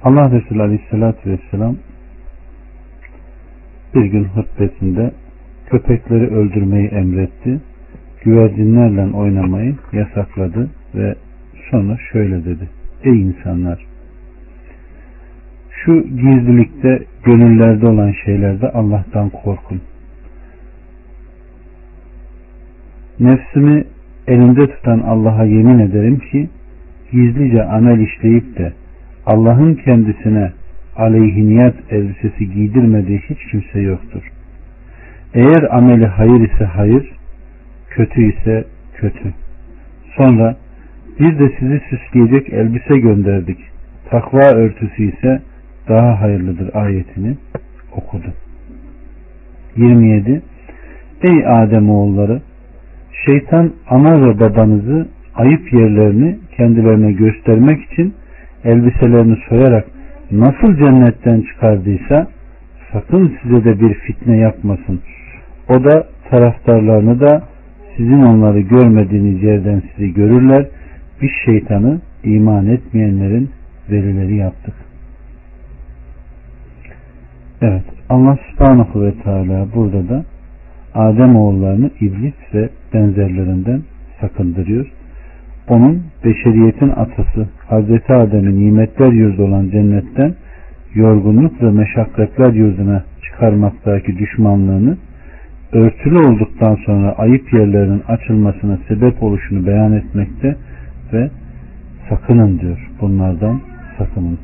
Allah 0.04 0.30
Resulü 0.30 0.62
Aleyhisselatü 0.62 1.30
Vesselam 1.30 1.76
bir 3.94 4.04
gün 4.04 4.24
hutbesinde 4.24 5.10
köpekleri 5.66 6.26
öldürmeyi 6.26 6.88
emretti. 6.88 7.60
Güvercinlerle 8.24 9.16
oynamayı 9.16 9.76
yasakladı 9.92 10.70
ve 10.94 11.14
sonra 11.70 11.98
şöyle 12.12 12.44
dedi. 12.44 12.68
Ey 13.04 13.22
insanlar! 13.22 13.86
Şu 15.70 16.02
gizlilikte 16.02 17.04
gönüllerde 17.24 17.86
olan 17.86 18.12
şeylerde 18.24 18.68
Allah'tan 18.70 19.30
korkun. 19.30 19.80
Nefsimi 23.20 23.84
elinde 24.26 24.66
tutan 24.66 24.98
Allah'a 24.98 25.44
yemin 25.44 25.78
ederim 25.78 26.18
ki 26.18 26.48
gizlice 27.12 27.64
amel 27.64 27.98
işleyip 27.98 28.58
de 28.58 28.72
Allah'ın 29.26 29.74
kendisine 29.74 30.52
aleyhiniyat 30.96 31.74
elbisesi 31.90 32.50
giydirmediği 32.54 33.18
hiç 33.18 33.38
kimse 33.50 33.80
yoktur. 33.80 34.22
Eğer 35.34 35.76
ameli 35.76 36.06
hayır 36.06 36.40
ise 36.40 36.64
hayır, 36.64 37.12
kötü 37.90 38.32
ise 38.32 38.64
kötü. 38.94 39.34
Sonra 40.16 40.56
biz 41.20 41.38
de 41.38 41.52
sizi 41.58 41.80
süsleyecek 41.90 42.52
elbise 42.52 42.98
gönderdik. 42.98 43.58
Takva 44.10 44.44
örtüsü 44.54 45.04
ise 45.04 45.42
daha 45.88 46.20
hayırlıdır 46.20 46.74
ayetini 46.74 47.36
okudu. 47.96 48.34
27 49.76 50.42
Ey 51.22 51.46
Adem 51.46 51.90
oğulları 51.90 52.40
şeytan 53.26 53.72
ana 53.88 54.22
ve 54.22 54.40
babanızı 54.40 55.08
ayıp 55.34 55.72
yerlerini 55.72 56.38
kendilerine 56.56 57.12
göstermek 57.12 57.92
için 57.92 58.14
elbiselerini 58.64 59.36
soyarak 59.48 59.84
nasıl 60.30 60.76
cennetten 60.76 61.40
çıkardıysa 61.40 62.26
sakın 62.92 63.36
size 63.42 63.64
de 63.64 63.80
bir 63.80 63.94
fitne 63.94 64.36
yapmasın. 64.36 65.00
O 65.68 65.84
da 65.84 66.06
taraftarlarını 66.30 67.20
da 67.20 67.42
sizin 67.96 68.22
onları 68.22 68.60
görmediğiniz 68.60 69.42
yerden 69.42 69.82
sizi 69.96 70.14
görürler. 70.14 70.66
Biz 71.22 71.30
şeytanı 71.44 72.00
iman 72.24 72.66
etmeyenlerin 72.66 73.50
velileri 73.90 74.36
yaptık. 74.36 74.74
Evet 77.62 77.84
Allah 78.08 78.38
subhanahu 78.50 79.02
ve 79.02 79.14
teala 79.14 79.66
burada 79.74 80.08
da 80.08 80.24
Adem 80.94 81.36
oğullarını 81.36 81.90
iblis 82.00 82.34
ve 82.54 82.68
benzerlerinden 82.94 83.82
sakındırıyor. 84.20 84.86
Onun 85.68 86.02
beşeriyetin 86.24 86.88
atası 86.88 87.48
Hazreti 87.68 88.12
Adem'in 88.12 88.60
nimetler 88.60 89.12
yurdu 89.12 89.42
olan 89.42 89.70
cennetten 89.70 90.34
yorgunluk 90.94 91.62
ve 91.62 91.70
meşakkatler 91.70 92.52
yurduna 92.52 93.04
çıkarmaktaki 93.22 94.18
düşmanlığını 94.18 94.96
örtülü 95.72 96.18
olduktan 96.18 96.78
sonra 96.86 97.12
ayıp 97.12 97.52
yerlerinin 97.52 98.02
açılmasına 98.08 98.78
sebep 98.88 99.22
oluşunu 99.22 99.66
beyan 99.66 99.92
etmekte 99.92 100.56
ve 101.12 101.30
sakının 102.08 102.60
diyor. 102.60 102.88
Bunlardan 103.00 103.60
sakının. 103.98 104.38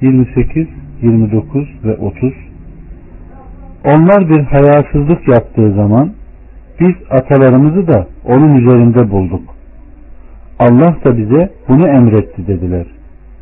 28, 0.00 0.66
29 1.02 1.68
ve 1.84 1.96
30 1.96 2.32
Onlar 3.88 4.28
bir 4.28 4.42
hayasızlık 4.42 5.28
yaptığı 5.28 5.74
zaman 5.74 6.12
biz 6.80 6.94
atalarımızı 7.10 7.86
da 7.86 8.06
onun 8.24 8.56
üzerinde 8.56 9.10
bulduk. 9.10 9.42
Allah 10.58 10.96
da 11.04 11.18
bize 11.18 11.52
bunu 11.68 11.88
emretti 11.88 12.46
dediler. 12.46 12.86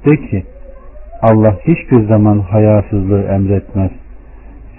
De 0.07 0.17
ki 0.17 0.45
Allah 1.23 1.57
hiçbir 1.67 2.09
zaman 2.09 2.39
hayasızlığı 2.39 3.23
emretmez. 3.23 3.91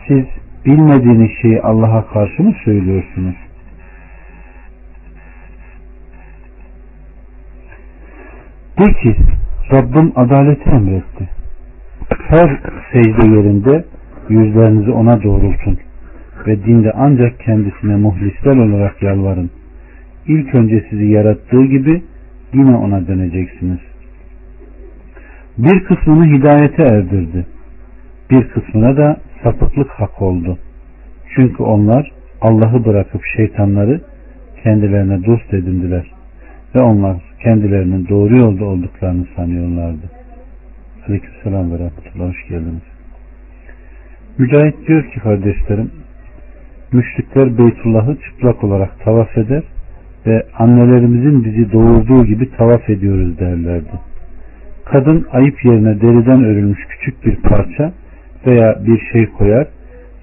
Siz 0.07 0.25
bilmediğiniz 0.65 1.31
şeyi 1.41 1.61
Allah'a 1.61 2.07
karşı 2.07 2.43
mı 2.43 2.53
söylüyorsunuz? 2.65 3.35
De 8.79 8.93
ki 8.93 9.15
Rabbim 9.71 10.11
adaleti 10.15 10.69
emretti. 10.69 11.29
Her 12.29 12.59
secde 12.91 13.35
yerinde 13.35 13.85
yüzlerinizi 14.29 14.91
ona 14.91 15.23
doğrultun 15.23 15.77
ve 16.47 16.63
dinde 16.65 16.91
ancak 16.95 17.39
kendisine 17.39 17.95
muhlisler 17.95 18.55
olarak 18.55 19.03
yalvarın. 19.03 19.49
İlk 20.27 20.55
önce 20.55 20.85
sizi 20.89 21.05
yarattığı 21.05 21.65
gibi 21.65 22.01
yine 22.53 22.75
ona 22.75 23.07
döneceksiniz. 23.07 23.79
Bir 25.57 25.83
kısmını 25.83 26.37
hidayete 26.37 26.83
erdirdi. 26.83 27.45
Bir 28.29 28.47
kısmına 28.47 28.97
da 28.97 29.17
sapıklık 29.43 29.89
hak 29.89 30.21
oldu. 30.21 30.57
Çünkü 31.35 31.63
onlar 31.63 32.11
Allah'ı 32.41 32.85
bırakıp 32.85 33.21
şeytanları 33.37 34.01
kendilerine 34.63 35.25
dost 35.25 35.53
edindiler. 35.53 36.11
Ve 36.75 36.81
onlar 36.81 37.17
kendilerinin 37.43 38.07
doğru 38.07 38.37
yolda 38.37 38.65
olduklarını 38.65 39.25
sanıyorlardı. 39.35 40.11
Aleykümselam 41.07 41.71
ve 41.71 41.79
rahmetullah. 41.79 42.29
Hoş 42.29 42.47
geldiniz. 42.47 42.96
Mücahit 44.39 44.87
diyor 44.87 45.03
ki 45.03 45.19
kardeşlerim, 45.19 45.91
müşrikler 46.93 47.57
Beytullah'ı 47.57 48.17
çıplak 48.25 48.63
olarak 48.63 48.99
tavaf 48.99 49.37
eder 49.37 49.63
ve 50.25 50.43
annelerimizin 50.59 51.43
bizi 51.43 51.71
doğurduğu 51.71 52.25
gibi 52.25 52.51
tavaf 52.51 52.89
ediyoruz 52.89 53.39
derlerdi. 53.39 53.91
Kadın 54.85 55.27
ayıp 55.31 55.65
yerine 55.65 56.01
deriden 56.01 56.43
örülmüş 56.43 56.79
küçük 56.89 57.25
bir 57.25 57.35
parça 57.35 57.93
veya 58.47 58.79
bir 58.85 58.99
şey 59.11 59.25
koyar 59.25 59.67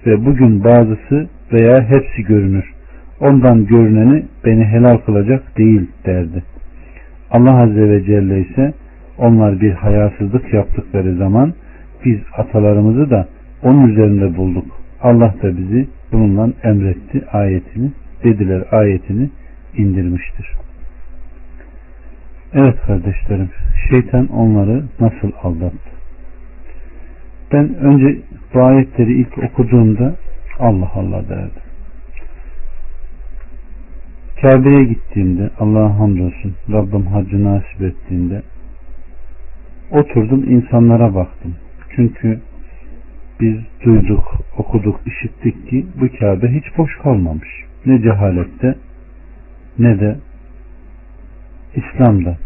ve 0.07 0.27
bugün 0.27 0.65
bazısı 0.65 1.29
veya 1.53 1.83
hepsi 1.83 2.23
görünür. 2.23 2.65
Ondan 3.21 3.67
görüneni 3.67 4.25
beni 4.45 4.65
helal 4.65 4.97
kılacak 4.97 5.59
değil 5.59 5.91
derdi. 6.07 6.43
Allah 7.31 7.63
Azze 7.63 7.91
ve 7.91 8.05
Celle 8.05 8.41
ise 8.41 8.75
onlar 9.19 9.61
bir 9.61 9.73
hayasızlık 9.73 10.53
yaptıkları 10.53 11.17
zaman 11.17 11.55
biz 12.05 12.19
atalarımızı 12.39 13.11
da 13.11 13.29
onun 13.65 13.89
üzerinde 13.89 14.37
bulduk. 14.37 14.67
Allah 15.03 15.35
da 15.43 15.57
bizi 15.57 15.89
bununla 16.13 16.53
emretti 16.63 17.27
ayetini 17.33 17.93
dediler 18.25 18.65
ayetini 18.73 19.31
indirmiştir. 19.77 20.47
Evet 22.55 22.81
kardeşlerim 22.87 23.51
şeytan 23.91 24.27
onları 24.27 24.85
nasıl 25.01 25.33
aldattı? 25.43 25.91
Ben 27.53 27.75
önce 27.75 28.21
bu 28.55 28.63
ayetleri 28.63 29.13
ilk 29.13 29.39
okuduğumda 29.39 30.15
Allah 30.59 30.91
Allah 30.95 31.29
derdim. 31.29 31.63
Kabe'ye 34.41 34.85
gittiğimde 34.85 35.51
Allah'a 35.59 35.99
hamdolsun 35.99 36.55
Rabbim 36.73 37.07
hacı 37.07 37.45
nasip 37.45 37.83
ettiğinde 37.83 38.43
oturdum 39.91 40.45
insanlara 40.53 41.15
baktım. 41.15 41.55
Çünkü 41.97 42.41
biz 43.41 43.57
duyduk, 43.85 44.41
okuduk, 44.59 45.01
işittik 45.07 45.69
ki 45.69 45.87
bu 46.01 46.19
Kabe 46.19 46.49
hiç 46.49 46.79
boş 46.79 46.97
kalmamış. 46.97 47.49
Ne 47.87 48.03
cehalette 48.03 48.75
ne 49.79 50.01
de 50.01 50.17
İslam'da. 51.75 52.37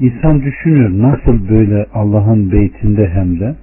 İnsan 0.00 0.42
düşünüyor 0.42 0.90
nasıl 0.90 1.48
böyle 1.48 1.86
Allah'ın 1.94 2.52
beytinde 2.52 3.08
hem 3.08 3.40
de 3.40 3.56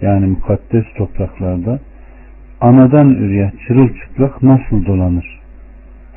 yani 0.00 0.26
mukaddes 0.26 0.84
topraklarda 0.96 1.80
anadan 2.60 3.10
üreye 3.10 3.52
çırılçıplak 3.66 4.42
nasıl 4.42 4.86
dolanır? 4.86 5.40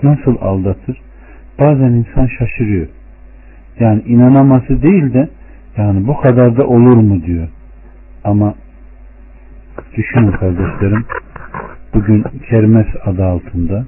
Nasıl 0.04 0.36
aldatır? 0.41 1.02
Bazen 1.60 1.91
insan 1.91 2.28
şaşırıyor. 2.39 2.88
Yani 3.80 4.02
inanaması 4.02 4.82
değil 4.82 5.13
de 5.13 5.30
yani 5.78 6.08
bu 6.08 6.17
kadar 6.17 6.58
da 6.58 6.67
olur 6.67 6.97
mu 6.97 7.24
diyor. 7.26 7.47
Ama 8.24 8.54
düşünün 9.95 10.32
kardeşlerim 10.32 11.06
bugün 11.93 12.25
kermes 12.49 12.88
adı 13.06 13.25
altında 13.25 13.86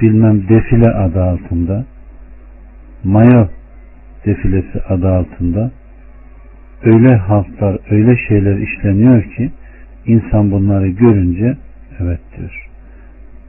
bilmem 0.00 0.48
defile 0.48 0.90
adı 0.90 1.22
altında 1.22 1.84
mayo 3.04 3.48
defilesi 4.26 4.82
adı 4.88 5.08
altında 5.08 5.70
öyle 6.82 7.16
halklar, 7.16 7.78
öyle 7.90 8.16
şeyler 8.28 8.58
işleniyor 8.58 9.22
ki 9.22 9.50
insan 10.06 10.50
bunları 10.50 10.88
görünce 10.88 11.56
evet 12.00 12.20
diyor. 12.36 12.68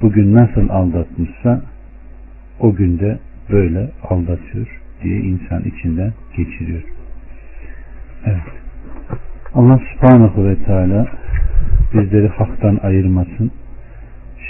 Bugün 0.02 0.36
nasıl 0.36 0.70
aldatmışsa 0.70 1.62
o 2.60 2.76
günde 2.76 3.20
böyle 3.52 3.90
aldatıyor 4.04 4.68
diye 5.04 5.20
insan 5.20 5.64
içinden 5.64 6.14
geçiriyor. 6.38 6.84
Evet. 8.26 8.42
Allah 9.54 9.80
subhanahu 9.94 10.46
ve 10.46 10.56
teala 10.64 11.08
bizleri 11.94 12.28
haktan 12.28 12.80
ayırmasın. 12.84 13.52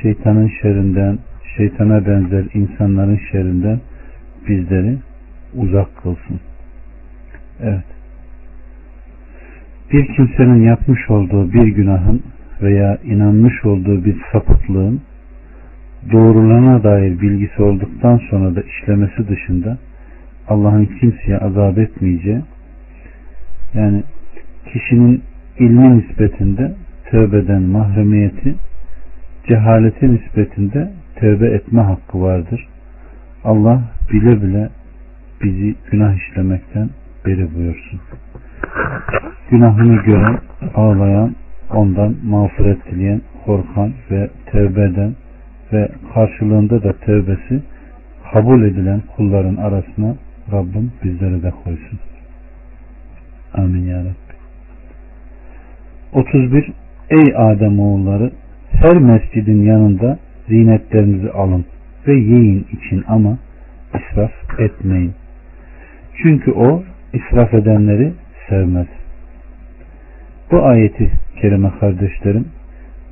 Şeytanın 0.01 0.51
şerrinden, 0.61 1.19
şeytana 1.57 2.05
benzer 2.05 2.45
insanların 2.53 3.19
şerrinden 3.31 3.79
bizleri 4.47 4.97
uzak 5.55 5.97
kılsın. 5.97 6.39
Evet. 7.63 7.83
Bir 9.93 10.15
kimsenin 10.15 10.63
yapmış 10.63 11.09
olduğu 11.09 11.53
bir 11.53 11.67
günahın 11.67 12.23
veya 12.61 12.97
inanmış 13.03 13.65
olduğu 13.65 14.05
bir 14.05 14.15
sapıklığın 14.31 15.01
doğrulana 16.11 16.83
dair 16.83 17.21
bilgisi 17.21 17.61
olduktan 17.61 18.21
sonra 18.29 18.55
da 18.55 18.61
işlemesi 18.61 19.27
dışında 19.27 19.77
Allah'ın 20.47 20.85
kimseye 20.85 21.37
azap 21.37 21.77
etmeyeceği 21.77 22.41
yani 23.73 24.03
kişinin 24.73 25.21
ilmi 25.59 25.97
nispetinde 25.97 26.75
tövbeden 27.11 27.61
mahremiyeti 27.61 28.55
cehaleti 29.47 30.13
nispetinde 30.13 30.91
tövbe 31.15 31.47
etme 31.47 31.81
hakkı 31.81 32.21
vardır. 32.21 32.67
Allah 33.43 33.81
bile 34.11 34.41
bile 34.41 34.69
bizi 35.43 35.75
günah 35.91 36.15
işlemekten 36.15 36.89
beri 37.25 37.55
buyursun. 37.55 37.99
Günahını 39.49 40.03
gören, 40.03 40.39
ağlayan, 40.75 41.35
ondan 41.73 42.15
mağfiret 42.23 42.85
dileyen, 42.91 43.21
korkan 43.45 43.93
ve 44.11 44.29
tevbe 44.51 44.81
eden 44.81 45.15
ve 45.73 45.89
karşılığında 46.13 46.83
da 46.83 46.93
tövbesi 46.93 47.61
kabul 48.33 48.63
edilen 48.63 49.01
kulların 49.15 49.55
arasına 49.55 50.15
Rabbim 50.51 50.91
bizleri 51.03 51.43
de 51.43 51.51
koysun. 51.63 51.99
Amin 53.53 53.87
ya 53.87 53.99
Rabbi. 53.99 54.13
31. 56.13 56.73
Ey 57.09 57.33
Adem 57.35 57.79
oğulları 57.79 58.31
her 58.71 58.97
mescidin 58.97 59.63
yanında 59.63 60.19
zinetlerinizi 60.47 61.31
alın 61.31 61.65
ve 62.07 62.13
yiyin 62.13 62.67
için 62.71 63.03
ama 63.07 63.37
israf 63.93 64.59
etmeyin. 64.59 65.13
Çünkü 66.21 66.51
o 66.51 66.83
israf 67.13 67.53
edenleri 67.53 68.13
sevmez. 68.49 68.87
Bu 70.51 70.65
ayeti 70.65 71.11
kerime 71.41 71.71
kardeşlerim 71.79 72.45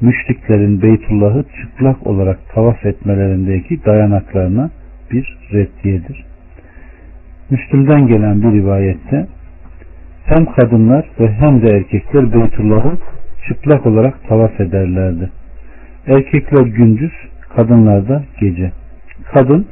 müşriklerin 0.01 0.81
Beytullah'ı 0.81 1.45
çıplak 1.62 2.08
olarak 2.08 2.39
tavaf 2.53 2.86
etmelerindeki 2.86 3.86
dayanaklarına 3.86 4.69
bir 5.12 5.38
reddiyedir. 5.53 6.25
Müslüm'den 7.49 8.08
gelen 8.08 8.41
bir 8.41 8.51
rivayette 8.51 9.27
hem 10.25 10.45
kadınlar 10.45 11.05
ve 11.19 11.31
hem 11.31 11.62
de 11.62 11.69
erkekler 11.69 12.34
Beytullah'ı 12.34 12.97
çıplak 13.47 13.86
olarak 13.86 14.27
tavaf 14.27 14.60
ederlerdi. 14.60 15.29
Erkekler 16.08 16.65
gündüz, 16.65 17.12
kadınlar 17.55 18.08
da 18.08 18.23
gece. 18.39 18.71
Kadın 19.34 19.67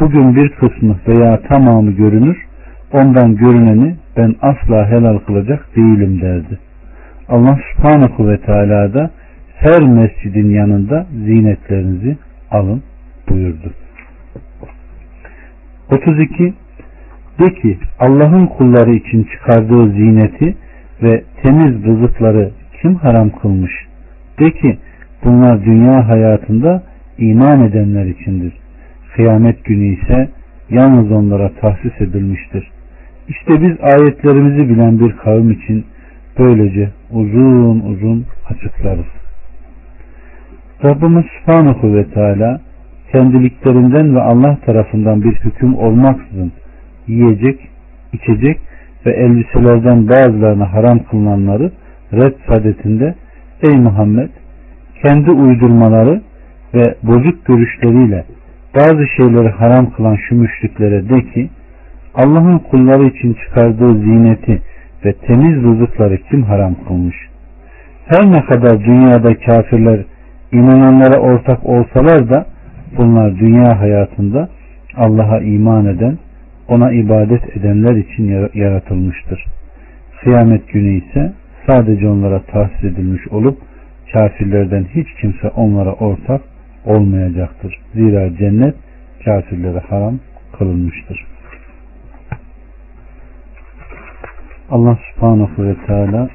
bugün 0.00 0.36
bir 0.36 0.48
kısmı 0.48 0.96
veya 1.08 1.40
tamamı 1.40 1.90
görünür, 1.90 2.46
ondan 2.92 3.36
görüneni 3.36 3.96
ben 4.16 4.34
asla 4.40 4.90
helal 4.90 5.18
kılacak 5.18 5.76
değilim 5.76 6.20
derdi. 6.20 6.58
Allah 7.28 7.58
subhanahu 7.72 8.28
ve 8.28 8.40
teala 8.40 8.94
da 8.94 9.10
her 9.56 9.82
mescidin 9.82 10.50
yanında 10.50 11.06
zinetlerinizi 11.24 12.16
alın 12.50 12.82
buyurdu. 13.28 13.72
32 15.90 16.54
De 17.38 17.54
ki 17.54 17.78
Allah'ın 17.98 18.46
kulları 18.46 18.94
için 18.94 19.24
çıkardığı 19.24 19.90
zineti 19.90 20.56
ve 21.02 21.24
temiz 21.42 21.84
rızıkları 21.84 22.50
kim 22.82 22.94
haram 22.94 23.30
kılmış? 23.30 23.72
De 24.38 24.50
ki 24.50 24.78
bunlar 25.24 25.64
dünya 25.64 26.08
hayatında 26.08 26.82
iman 27.18 27.64
edenler 27.64 28.06
içindir. 28.06 28.52
Kıyamet 29.16 29.64
günü 29.64 29.84
ise 29.84 30.28
yalnız 30.70 31.12
onlara 31.12 31.50
tahsis 31.60 32.00
edilmiştir. 32.00 32.70
İşte 33.28 33.62
biz 33.62 33.76
ayetlerimizi 33.80 34.68
bilen 34.68 35.00
bir 35.00 35.16
kavim 35.16 35.50
için 35.50 35.84
böylece 36.38 36.90
uzun 37.10 37.80
uzun 37.80 38.26
açıklarız. 38.50 39.06
Rabbimiz 40.84 41.24
Subhanahu 41.26 41.94
ve 41.94 42.04
Teala 42.10 42.60
kendiliklerinden 43.12 44.14
ve 44.14 44.20
Allah 44.20 44.58
tarafından 44.66 45.22
bir 45.22 45.34
hüküm 45.34 45.74
olmaksızın 45.74 46.52
yiyecek, 47.06 47.68
içecek 48.12 48.60
ve 49.06 49.10
elbiselerden 49.10 50.08
bazılarına 50.08 50.72
haram 50.72 50.98
kılınanları 50.98 51.72
red 52.12 52.34
sadetinde 52.48 53.14
ey 53.62 53.76
Muhammed 53.76 54.30
kendi 55.02 55.30
uydurmaları 55.30 56.22
ve 56.74 56.94
bozuk 57.02 57.46
görüşleriyle 57.46 58.24
bazı 58.74 59.06
şeyleri 59.16 59.48
haram 59.48 59.90
kılan 59.90 60.16
şu 60.28 60.34
müşriklere 60.34 61.08
de 61.08 61.22
ki 61.32 61.50
Allah'ın 62.14 62.58
kulları 62.58 63.06
için 63.06 63.34
çıkardığı 63.34 63.94
zineti 63.94 64.62
ve 65.04 65.12
temiz 65.12 65.62
rızıkları 65.62 66.18
kim 66.30 66.42
haram 66.42 66.74
kılmış? 66.88 67.16
Her 68.06 68.32
ne 68.32 68.44
kadar 68.44 68.84
dünyada 68.84 69.38
kafirler 69.38 70.04
inananlara 70.52 71.20
ortak 71.20 71.66
olsalar 71.66 72.30
da 72.30 72.46
bunlar 72.98 73.38
dünya 73.38 73.80
hayatında 73.80 74.48
Allah'a 74.96 75.40
iman 75.40 75.86
eden, 75.86 76.18
ona 76.68 76.92
ibadet 76.92 77.56
edenler 77.56 77.96
için 77.96 78.50
yaratılmıştır. 78.54 79.44
Kıyamet 80.20 80.68
günü 80.68 81.00
ise 81.00 81.32
sadece 81.66 82.08
onlara 82.08 82.42
tahsis 82.42 82.84
edilmiş 82.84 83.28
olup 83.28 83.58
kafirlerden 84.12 84.84
hiç 84.94 85.08
kimse 85.20 85.48
onlara 85.48 85.92
ortak 85.92 86.40
olmayacaktır. 86.84 87.78
Zira 87.94 88.36
cennet 88.36 88.74
kafirlere 89.24 89.78
haram 89.78 90.18
kılınmıştır. 90.58 91.26
Allah 94.70 94.98
subhanahu 95.14 95.64
ve 95.64 95.74
teala 95.86 96.28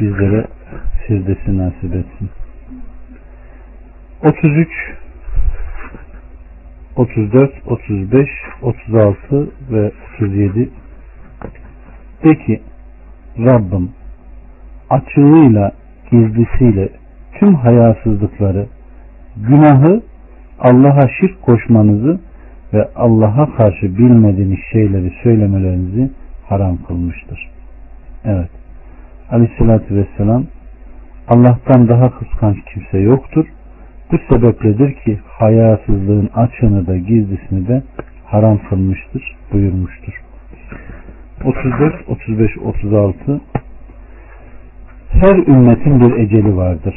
bizlere 0.00 0.46
firdesi 1.06 1.58
nasip 1.58 1.94
etsin. 1.94 2.30
33 4.22 4.68
34 6.96 7.52
35 7.66 8.28
36 8.62 9.50
ve 9.70 9.92
37 10.14 10.70
de 12.24 12.38
ki 12.38 12.62
Rabbim 13.38 13.90
açığıyla 14.90 15.72
gizlisiyle 16.10 16.88
tüm 17.32 17.54
hayasızlıkları 17.54 18.66
günahı 19.36 20.02
Allah'a 20.60 21.08
şirk 21.20 21.42
koşmanızı 21.42 22.20
ve 22.74 22.88
Allah'a 22.96 23.56
karşı 23.56 23.98
bilmediğiniz 23.98 24.58
şeyleri 24.72 25.12
söylemelerinizi 25.22 26.10
haram 26.48 26.78
kılmıştır. 26.88 27.50
Evet. 28.24 28.50
Aleyhissalatü 29.30 29.94
vesselam 29.94 30.44
Allah'tan 31.28 31.88
daha 31.88 32.18
kıskanç 32.18 32.56
kimse 32.74 32.98
yoktur. 32.98 33.46
Bu 34.12 34.18
sebepledir 34.28 34.94
ki 34.94 35.18
hayasızlığın 35.26 36.30
açığını 36.34 36.86
da 36.86 36.96
gizlisini 36.96 37.68
de 37.68 37.82
haram 38.24 38.58
kılmıştır 38.68 39.36
buyurmuştur. 39.52 40.22
34, 41.44 42.08
35, 42.08 42.58
36 42.58 43.40
Her 45.10 45.36
ümmetin 45.36 46.00
bir 46.00 46.16
eceli 46.16 46.56
vardır. 46.56 46.94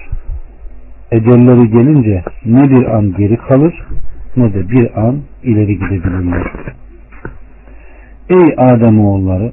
Ecelleri 1.12 1.70
gelince 1.72 2.24
ne 2.46 2.70
bir 2.70 2.86
an 2.86 3.14
geri 3.18 3.38
kalır 3.38 3.74
ne 4.38 4.54
de 4.54 4.70
bir 4.70 5.00
an 5.08 5.22
ileri 5.44 5.74
gidebilirler. 5.74 6.44
Ey 8.30 8.54
Adem 8.58 9.06
oğulları 9.06 9.52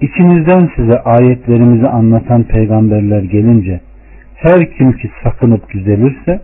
içinizden 0.00 0.70
size 0.76 1.00
ayetlerimizi 1.00 1.88
anlatan 1.88 2.42
peygamberler 2.42 3.22
gelince 3.22 3.80
her 4.34 4.70
kim 4.70 4.92
ki 4.92 5.10
sakınıp 5.22 5.70
düzelirse 5.70 6.40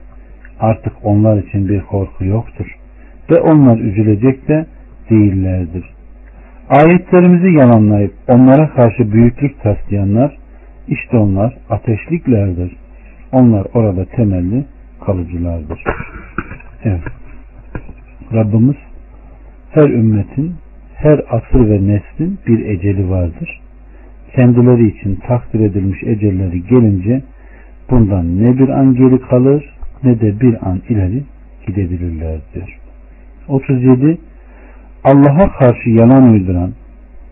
artık 0.60 0.92
onlar 1.02 1.42
için 1.42 1.68
bir 1.68 1.80
korku 1.80 2.24
yoktur 2.24 2.66
ve 3.30 3.40
onlar 3.40 3.78
üzülecek 3.78 4.48
de 4.48 4.66
değillerdir. 5.10 5.93
Ayetlerimizi 6.68 7.58
yalanlayıp 7.58 8.12
onlara 8.28 8.70
karşı 8.70 9.12
büyüklük 9.12 9.62
taslayanlar 9.62 10.36
işte 10.88 11.16
onlar 11.16 11.56
ateşliklerdir. 11.70 12.76
Onlar 13.32 13.66
orada 13.74 14.04
temelli 14.04 14.64
kalıcılardır. 15.06 15.82
Evet. 16.84 17.02
Rabbimiz 18.32 18.76
her 19.70 19.90
ümmetin 19.90 20.54
her 20.94 21.20
asır 21.30 21.70
ve 21.70 21.86
neslin 21.86 22.38
bir 22.46 22.66
eceli 22.66 23.10
vardır. 23.10 23.60
Kendileri 24.34 24.88
için 24.88 25.16
takdir 25.16 25.60
edilmiş 25.60 26.02
ecelleri 26.02 26.66
gelince 26.66 27.22
bundan 27.90 28.44
ne 28.44 28.58
bir 28.58 28.68
an 28.68 28.94
geri 28.94 29.20
kalır 29.20 29.74
ne 30.04 30.20
de 30.20 30.40
bir 30.40 30.68
an 30.68 30.80
ileri 30.88 31.22
gidebilirler 31.66 32.40
diyor. 32.54 32.78
37 33.48 34.18
Allah'a 35.04 35.52
karşı 35.52 35.90
yalan 35.90 36.32
uyduran 36.32 36.72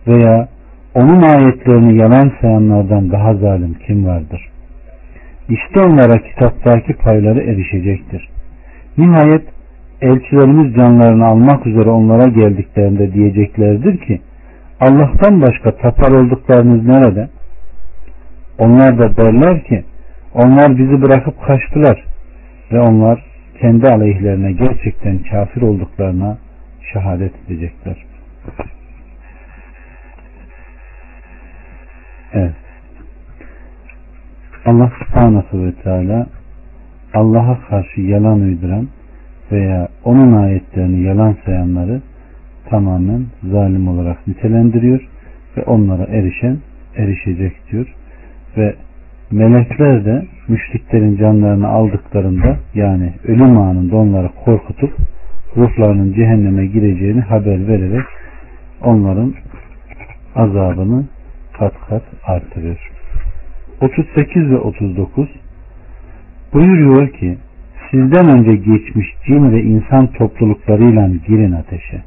veya 0.07 0.47
onun 0.95 1.21
ayetlerini 1.21 1.97
yalan 1.97 2.31
sayanlardan 2.41 3.11
daha 3.11 3.33
zalim 3.33 3.73
kim 3.87 4.05
vardır? 4.05 4.49
İşte 5.49 5.79
onlara 5.79 6.17
kitaptaki 6.17 6.93
payları 6.93 7.39
erişecektir. 7.39 8.29
Nihayet 8.97 9.43
elçilerimiz 10.01 10.75
canlarını 10.75 11.25
almak 11.25 11.67
üzere 11.67 11.89
onlara 11.89 12.27
geldiklerinde 12.27 13.13
diyeceklerdir 13.13 13.97
ki 13.97 14.21
Allah'tan 14.79 15.41
başka 15.41 15.75
tapar 15.75 16.11
olduklarınız 16.11 16.85
nerede? 16.85 17.29
Onlar 18.59 18.99
da 18.99 19.17
derler 19.17 19.63
ki 19.63 19.83
onlar 20.33 20.77
bizi 20.77 21.01
bırakıp 21.01 21.41
kaçtılar 21.41 22.05
ve 22.71 22.79
onlar 22.79 23.25
kendi 23.61 23.87
aleyhlerine 23.87 24.51
gerçekten 24.51 25.17
kafir 25.17 25.61
olduklarına 25.61 26.37
şehadet 26.93 27.33
edecekler. 27.47 28.05
Evet. 32.33 32.53
Allah 34.65 34.91
subhanahu 34.99 35.65
ve 35.65 35.73
teala 35.73 36.27
Allah'a 37.13 37.59
karşı 37.69 38.01
yalan 38.01 38.41
uyduran 38.41 38.87
veya 39.51 39.87
onun 40.03 40.33
ayetlerini 40.43 41.01
yalan 41.01 41.37
sayanları 41.45 42.01
tamamen 42.69 43.25
zalim 43.43 43.87
olarak 43.87 44.27
nitelendiriyor 44.27 45.09
ve 45.57 45.63
onlara 45.63 46.03
erişen 46.03 46.57
erişecek 46.95 47.53
diyor 47.71 47.95
ve 48.57 48.75
melekler 49.31 50.05
de 50.05 50.25
müşriklerin 50.47 51.17
canlarını 51.17 51.67
aldıklarında 51.67 52.57
yani 52.75 53.13
ölüm 53.27 53.57
anında 53.57 53.95
onları 53.95 54.29
korkutup 54.45 54.93
ruhlarının 55.57 56.13
cehenneme 56.13 56.65
gireceğini 56.65 57.21
haber 57.21 57.67
vererek 57.67 58.05
onların 58.81 59.33
azabını 60.35 61.05
kat 61.59 61.73
kat 61.89 62.03
artırıyor. 62.23 62.91
38 63.81 64.51
ve 64.51 64.57
39 64.57 65.29
buyuruyor 66.53 67.09
ki 67.09 67.37
sizden 67.91 68.29
önce 68.29 68.55
geçmiş 68.55 69.07
cin 69.25 69.51
ve 69.51 69.61
insan 69.61 70.07
topluluklarıyla 70.07 71.07
girin 71.27 71.51
ateşe. 71.51 72.03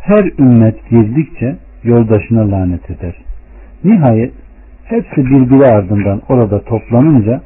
Her 0.00 0.24
ümmet 0.38 0.90
girdikçe 0.90 1.56
yoldaşına 1.84 2.50
lanet 2.50 2.90
eder. 2.90 3.14
Nihayet 3.84 4.32
hepsi 4.84 5.16
birbiri 5.16 5.66
ardından 5.66 6.22
orada 6.28 6.62
toplanınca 6.64 7.40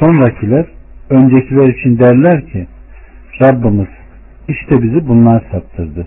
sonrakiler 0.00 0.66
öncekiler 1.10 1.68
için 1.68 1.98
derler 1.98 2.46
ki 2.46 2.66
Rabbimiz 3.42 3.88
işte 4.50 4.82
bizi 4.82 5.08
bunlar 5.08 5.42
saptırdı. 5.52 6.06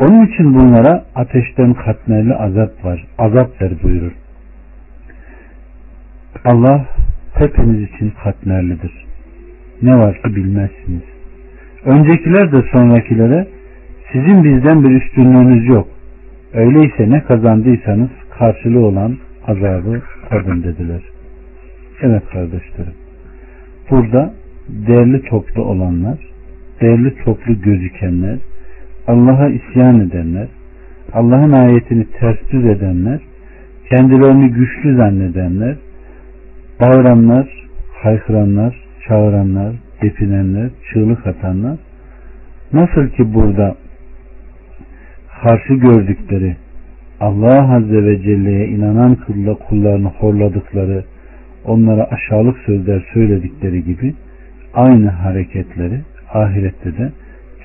Onun 0.00 0.26
için 0.26 0.54
bunlara 0.54 1.04
ateşten 1.14 1.74
katmerli 1.74 2.34
azap 2.34 2.84
var. 2.84 3.06
Azap 3.18 3.62
ver 3.62 3.72
buyurur. 3.82 4.12
Allah 6.44 6.86
hepiniz 7.34 7.90
için 7.90 8.12
katmerlidir. 8.24 9.06
Ne 9.82 9.98
var 9.98 10.14
ki 10.14 10.36
bilmezsiniz. 10.36 11.02
Öncekiler 11.84 12.52
de 12.52 12.62
sonrakilere 12.72 13.48
sizin 14.12 14.44
bizden 14.44 14.84
bir 14.84 14.90
üstünlüğünüz 14.90 15.68
yok. 15.68 15.88
Öyleyse 16.54 17.10
ne 17.10 17.22
kazandıysanız 17.22 18.10
karşılığı 18.38 18.86
olan 18.86 19.16
azabı 19.46 20.02
tadın 20.28 20.62
dediler. 20.62 21.02
Evet 22.00 22.22
kardeşlerim. 22.32 22.94
Burada 23.90 24.34
değerli 24.68 25.22
toplu 25.22 25.62
olanlar, 25.62 26.18
değerli 26.84 27.14
toplu 27.24 27.60
gözükenler, 27.60 28.38
Allah'a 29.06 29.48
isyan 29.48 30.00
edenler, 30.00 30.48
Allah'ın 31.12 31.52
ayetini 31.52 32.06
ters 32.20 32.36
düz 32.52 32.64
edenler, 32.64 33.20
kendilerini 33.90 34.50
güçlü 34.50 34.96
zannedenler, 34.96 35.76
bağıranlar, 36.80 37.48
haykıranlar, 38.02 38.76
çağıranlar, 39.08 39.74
depinenler, 40.02 40.70
çığlık 40.92 41.26
atanlar, 41.26 41.78
nasıl 42.72 43.08
ki 43.08 43.34
burada 43.34 43.76
karşı 45.42 45.74
gördükleri 45.74 46.56
Allah 47.20 47.74
Azze 47.74 48.04
ve 48.04 48.22
Celle'ye 48.22 48.66
inanan 48.68 49.14
kılla 49.14 49.54
kullarını 49.54 50.08
horladıkları, 50.08 51.04
onlara 51.64 52.04
aşağılık 52.10 52.58
sözler 52.58 53.04
söyledikleri 53.14 53.84
gibi 53.84 54.14
aynı 54.74 55.08
hareketleri 55.10 56.00
ahirette 56.34 56.96
de 56.98 57.12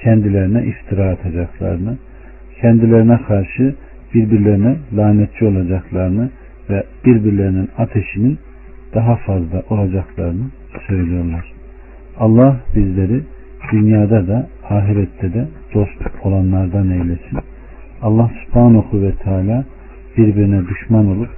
kendilerine 0.03 0.65
iftira 0.65 1.10
atacaklarını, 1.10 1.97
kendilerine 2.62 3.19
karşı 3.27 3.75
birbirlerine 4.13 4.75
lanetçi 4.97 5.45
olacaklarını 5.45 6.29
ve 6.69 6.84
birbirlerinin 7.05 7.69
ateşinin 7.77 8.39
daha 8.95 9.15
fazla 9.15 9.63
olacaklarını 9.69 10.45
söylüyorlar. 10.88 11.53
Allah 12.19 12.60
bizleri 12.75 13.21
dünyada 13.71 14.27
da 14.27 14.47
ahirette 14.69 15.34
de 15.34 15.47
dost 15.73 16.01
olanlardan 16.23 16.89
eylesin. 16.89 17.39
Allah 18.01 18.32
subhanahu 18.45 19.01
ve 19.01 19.12
teala 19.12 19.65
birbirine 20.17 20.62
düşman 20.67 21.08
olup 21.08 21.29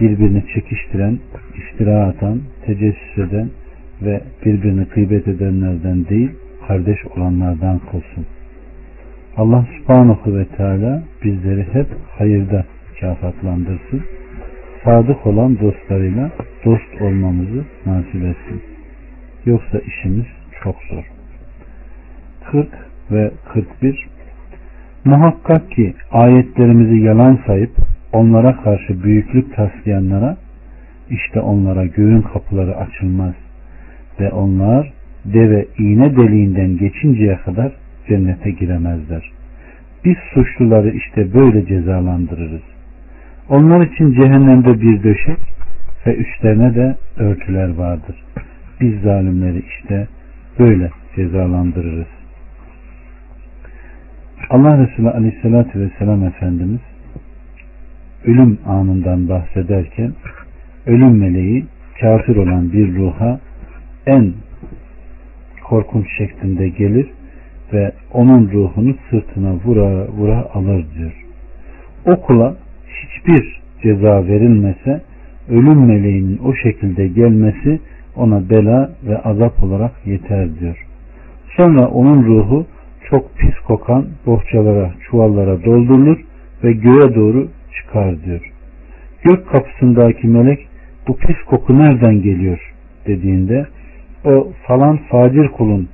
birbirini 0.00 0.44
çekiştiren, 0.54 1.18
iftira 1.56 2.04
atan, 2.04 2.40
tecessüs 2.66 3.18
eden 3.18 3.48
ve 4.02 4.20
birbirini 4.44 4.84
gıybet 4.94 5.28
edenlerden 5.28 6.08
değil, 6.08 6.30
kardeş 6.70 6.98
olanlardan 7.16 7.78
kılsın. 7.78 8.26
Allah 9.36 9.66
subhanahu 9.78 10.36
ve 10.36 10.44
teala 10.44 11.02
bizleri 11.24 11.66
hep 11.72 11.86
hayırda 12.18 12.64
mükafatlandırsın. 12.90 14.04
Sadık 14.84 15.26
olan 15.26 15.58
dostlarıyla 15.60 16.30
dost 16.64 17.02
olmamızı 17.02 17.64
nasip 17.86 18.14
etsin. 18.14 18.62
Yoksa 19.46 19.78
işimiz 19.78 20.26
çok 20.62 20.76
zor. 20.90 21.04
40 22.50 22.68
ve 23.10 23.30
41 23.52 24.08
Muhakkak 25.04 25.70
ki 25.70 25.94
ayetlerimizi 26.12 27.04
yalan 27.04 27.38
sayıp 27.46 27.72
onlara 28.12 28.62
karşı 28.62 29.02
büyüklük 29.02 29.56
taslayanlara 29.56 30.36
işte 31.10 31.40
onlara 31.40 31.86
göğün 31.86 32.22
kapıları 32.22 32.76
açılmaz 32.76 33.34
ve 34.20 34.30
onlar 34.30 34.99
deve 35.24 35.66
iğne 35.78 36.16
deliğinden 36.16 36.76
geçinceye 36.76 37.36
kadar 37.36 37.72
cennete 38.08 38.50
giremezler. 38.50 39.30
Biz 40.04 40.16
suçluları 40.34 40.90
işte 40.90 41.34
böyle 41.34 41.66
cezalandırırız. 41.66 42.62
Onlar 43.48 43.86
için 43.86 44.12
cehennemde 44.12 44.80
bir 44.80 45.02
döşek 45.02 45.38
ve 46.06 46.16
üstlerine 46.16 46.74
de 46.74 46.96
örtüler 47.16 47.74
vardır. 47.74 48.16
Biz 48.80 49.00
zalimleri 49.00 49.62
işte 49.68 50.08
böyle 50.58 50.90
cezalandırırız. 51.16 52.06
Allah 54.50 54.78
Resulü 54.78 55.10
Aleyhisselatü 55.10 55.80
Vesselam 55.80 56.24
Efendimiz 56.24 56.80
ölüm 58.24 58.58
anından 58.66 59.28
bahsederken 59.28 60.12
ölüm 60.86 61.18
meleği 61.18 61.66
kafir 62.00 62.36
olan 62.36 62.72
bir 62.72 62.94
ruha 62.94 63.40
en 64.06 64.32
korkunç 65.70 66.06
şeklinde 66.18 66.68
gelir 66.68 67.06
ve 67.72 67.92
onun 68.12 68.50
ruhunu 68.52 68.94
sırtına 69.10 69.54
vura 69.64 70.08
vura 70.08 70.48
alır 70.54 70.86
diyor. 70.98 71.12
O 72.06 72.20
kula 72.20 72.56
hiçbir 72.86 73.60
ceza 73.82 74.26
verilmese 74.26 75.00
ölüm 75.48 75.86
meleğinin 75.86 76.38
o 76.38 76.54
şekilde 76.54 77.08
gelmesi 77.08 77.80
ona 78.16 78.50
bela 78.50 78.90
ve 79.06 79.18
azap 79.18 79.62
olarak 79.62 79.92
yeter 80.06 80.60
diyor. 80.60 80.86
Sonra 81.56 81.88
onun 81.88 82.24
ruhu 82.24 82.66
çok 83.10 83.38
pis 83.38 83.54
kokan 83.66 84.06
bohçalara, 84.26 84.90
çuvallara 85.00 85.64
doldurulur 85.64 86.20
ve 86.64 86.72
göğe 86.72 87.14
doğru 87.14 87.48
çıkar 87.76 88.24
diyor. 88.24 88.52
Gök 89.24 89.48
kapısındaki 89.48 90.26
melek 90.26 90.68
bu 91.08 91.16
pis 91.16 91.36
koku 91.46 91.78
nereden 91.78 92.22
geliyor 92.22 92.72
dediğinde 93.06 93.66
o 94.24 94.52
falan 94.66 94.96
facir 94.96 95.48
kulun 95.48 95.88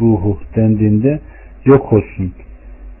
ruhu 0.00 0.38
dendiğinde 0.56 1.20
yok 1.64 1.92
olsun 1.92 2.32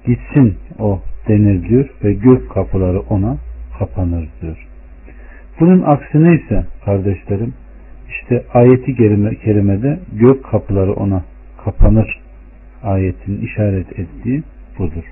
gitsin 0.06 0.56
o 0.78 1.00
denir 1.28 1.68
diyor 1.68 1.88
ve 2.04 2.12
gök 2.12 2.50
kapıları 2.50 3.00
ona 3.00 3.36
kapanır 3.78 4.28
diyor. 4.42 4.66
Bunun 5.60 5.82
aksine 5.82 6.34
ise 6.34 6.66
kardeşlerim 6.84 7.54
işte 8.08 8.44
ayeti 8.54 8.94
kerimede 9.44 9.98
gök 10.12 10.44
kapıları 10.44 10.92
ona 10.92 11.24
kapanır 11.64 12.20
ayetin 12.82 13.40
işaret 13.40 13.98
ettiği 13.98 14.42
budur. 14.78 15.04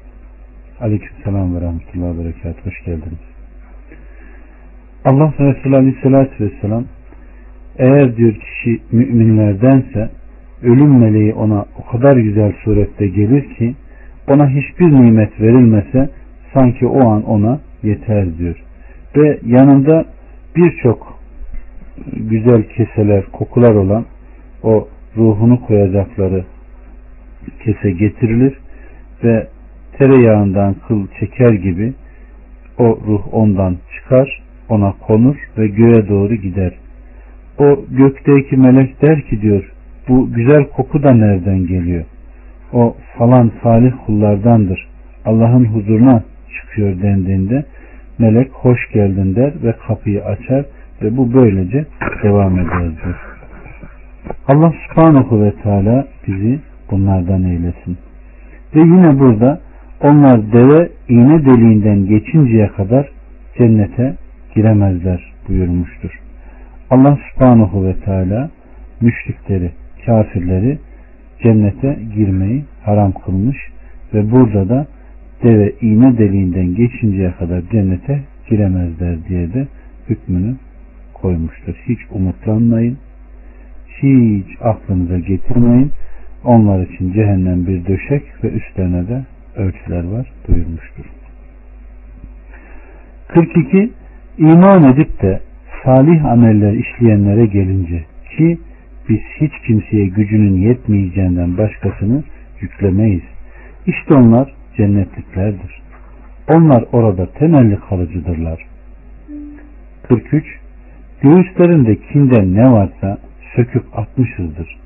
Aleykümselam 0.80 1.56
ve 1.56 1.60
rahmetullahi 1.60 2.18
ve 2.18 2.24
berekat. 2.24 2.66
Hoş 2.66 2.84
geldiniz. 2.84 3.18
Allah 5.04 5.32
Resulü 5.40 5.76
Aleyhisselatü 5.76 6.44
Vesselam 6.44 6.84
eğer 7.78 8.16
diyor 8.16 8.34
kişi 8.34 8.80
müminlerdense 8.92 10.10
ölüm 10.62 10.98
meleği 10.98 11.34
ona 11.34 11.64
o 11.78 11.90
kadar 11.90 12.16
güzel 12.16 12.52
surette 12.64 13.06
gelir 13.06 13.54
ki 13.54 13.74
ona 14.28 14.48
hiçbir 14.48 14.86
nimet 14.86 15.40
verilmese 15.40 16.10
sanki 16.54 16.86
o 16.86 17.08
an 17.08 17.22
ona 17.24 17.60
yeter 17.82 18.38
diyor. 18.38 18.56
Ve 19.16 19.38
yanında 19.46 20.04
birçok 20.56 21.18
güzel 22.16 22.62
keseler, 22.62 23.24
kokular 23.32 23.74
olan 23.74 24.04
o 24.62 24.88
ruhunu 25.16 25.60
koyacakları 25.60 26.44
kese 27.64 27.90
getirilir 27.90 28.58
ve 29.24 29.46
tereyağından 29.98 30.74
kıl 30.88 31.06
çeker 31.20 31.52
gibi 31.52 31.92
o 32.78 32.98
ruh 33.06 33.34
ondan 33.34 33.76
çıkar, 33.96 34.42
ona 34.68 34.92
konur 34.92 35.36
ve 35.58 35.66
göğe 35.66 36.08
doğru 36.08 36.34
gider. 36.34 36.72
O 37.58 37.84
gökteki 37.90 38.56
melek 38.56 39.02
der 39.02 39.22
ki 39.22 39.40
diyor, 39.40 39.72
bu 40.08 40.32
güzel 40.32 40.64
koku 40.64 41.02
da 41.02 41.12
nereden 41.12 41.66
geliyor? 41.66 42.04
O 42.72 42.96
falan 43.18 43.52
salih 43.62 43.92
kullardandır. 44.06 44.88
Allah'ın 45.24 45.64
huzuruna 45.64 46.22
çıkıyor 46.56 47.02
dendiğinde 47.02 47.64
melek 48.18 48.50
hoş 48.52 48.78
geldin 48.92 49.36
der 49.36 49.52
ve 49.62 49.74
kapıyı 49.88 50.24
açar 50.24 50.64
ve 51.02 51.16
bu 51.16 51.34
böylece 51.34 51.86
devam 52.22 52.58
eder. 52.58 52.92
Allah 54.48 54.72
subhanahu 54.88 55.42
ve 55.42 55.52
teala 55.62 56.06
bizi 56.26 56.58
bunlardan 56.90 57.42
eylesin. 57.42 57.98
Ve 58.74 58.80
yine 58.80 59.18
burada 59.18 59.60
onlar 60.00 60.52
deve 60.52 60.88
iğne 61.08 61.44
deliğinden 61.44 62.06
geçinceye 62.06 62.68
kadar 62.68 63.08
cennete 63.58 64.16
giremezler 64.54 65.32
buyurmuştur. 65.48 66.25
Allah 66.90 67.18
subhanahu 67.32 67.84
ve 67.84 67.96
teala 68.00 68.50
müşrikleri, 69.00 69.70
kafirleri 70.06 70.78
cennete 71.42 71.98
girmeyi 72.14 72.64
haram 72.82 73.12
kılmış 73.12 73.56
ve 74.14 74.30
burada 74.30 74.68
da 74.68 74.86
deve 75.42 75.72
iğne 75.80 76.18
deliğinden 76.18 76.74
geçinceye 76.74 77.32
kadar 77.32 77.62
cennete 77.72 78.20
giremezler 78.50 79.28
diye 79.28 79.54
de 79.54 79.66
hükmünü 80.08 80.56
koymuştur. 81.14 81.74
Hiç 81.88 81.98
umutlanmayın. 82.10 82.98
Hiç 84.02 84.46
aklınıza 84.60 85.18
getirmeyin. 85.18 85.92
Onlar 86.44 86.86
için 86.86 87.12
cehennem 87.12 87.66
bir 87.66 87.86
döşek 87.86 88.22
ve 88.44 88.50
üstlerine 88.50 89.08
de 89.08 89.24
ölçüler 89.56 90.04
var 90.04 90.32
buyurmuştur. 90.48 91.04
42. 93.28 93.90
İman 94.38 94.82
edip 94.92 95.22
de 95.22 95.40
salih 95.84 96.24
ameller 96.24 96.72
işleyenlere 96.72 97.46
gelince 97.46 98.04
ki 98.36 98.58
biz 99.08 99.20
hiç 99.40 99.52
kimseye 99.66 100.06
gücünün 100.06 100.56
yetmeyeceğinden 100.56 101.58
başkasını 101.58 102.22
yüklemeyiz. 102.60 103.22
İşte 103.86 104.14
onlar 104.14 104.52
cennetliklerdir. 104.76 105.82
Onlar 106.54 106.84
orada 106.92 107.32
temelli 107.32 107.78
kalıcıdırlar. 107.88 108.66
43. 110.08 110.44
Göğüslerinde 111.22 111.96
kinden 111.96 112.54
ne 112.54 112.72
varsa 112.72 113.18
söküp 113.56 113.84
atmışızdır. 113.98 114.76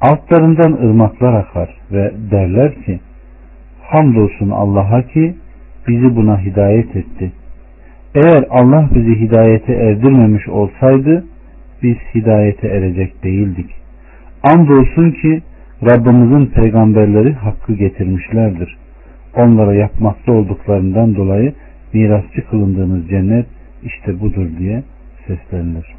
Altlarından 0.00 0.72
ırmaklar 0.72 1.32
akar 1.34 1.74
ve 1.92 2.12
derler 2.30 2.74
ki 2.74 3.00
Hamdolsun 3.82 4.50
Allah'a 4.50 5.02
ki 5.02 5.34
bizi 5.88 6.16
buna 6.16 6.40
hidayet 6.40 6.96
etti. 6.96 7.32
Eğer 8.14 8.44
Allah 8.50 8.88
bizi 8.94 9.20
hidayete 9.20 9.72
erdirmemiş 9.72 10.48
olsaydı 10.48 11.24
biz 11.82 11.96
hidayete 12.14 12.68
erecek 12.68 13.24
değildik. 13.24 13.70
Andolsun 14.42 15.10
ki 15.10 15.42
Rabbimizin 15.82 16.46
peygamberleri 16.46 17.32
hakkı 17.32 17.72
getirmişlerdir. 17.72 18.76
Onlara 19.36 19.74
yapmakta 19.74 20.32
olduklarından 20.32 21.16
dolayı 21.16 21.54
mirasçı 21.92 22.48
kılındığınız 22.50 23.08
cennet 23.08 23.46
işte 23.82 24.20
budur 24.20 24.46
diye 24.58 24.82
seslenilir. 25.26 25.94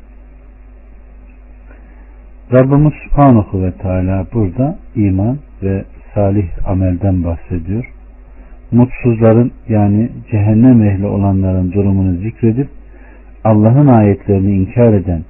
Rabbimiz 2.53 2.93
Subhanahu 3.03 3.63
ve 3.63 3.71
Teala 3.71 4.27
burada 4.33 4.79
iman 4.95 5.37
ve 5.63 5.83
salih 6.13 6.47
amelden 6.65 7.23
bahsediyor. 7.23 7.85
Mutsuzların 8.71 9.51
yani 9.69 10.09
cehennem 10.31 10.83
ehli 10.83 11.05
olanların 11.05 11.71
durumunu 11.71 12.17
zikredip 12.17 12.67
Allah'ın 13.43 13.87
ayetlerini 13.87 14.51
inkar 14.51 14.93
eden 14.93 15.21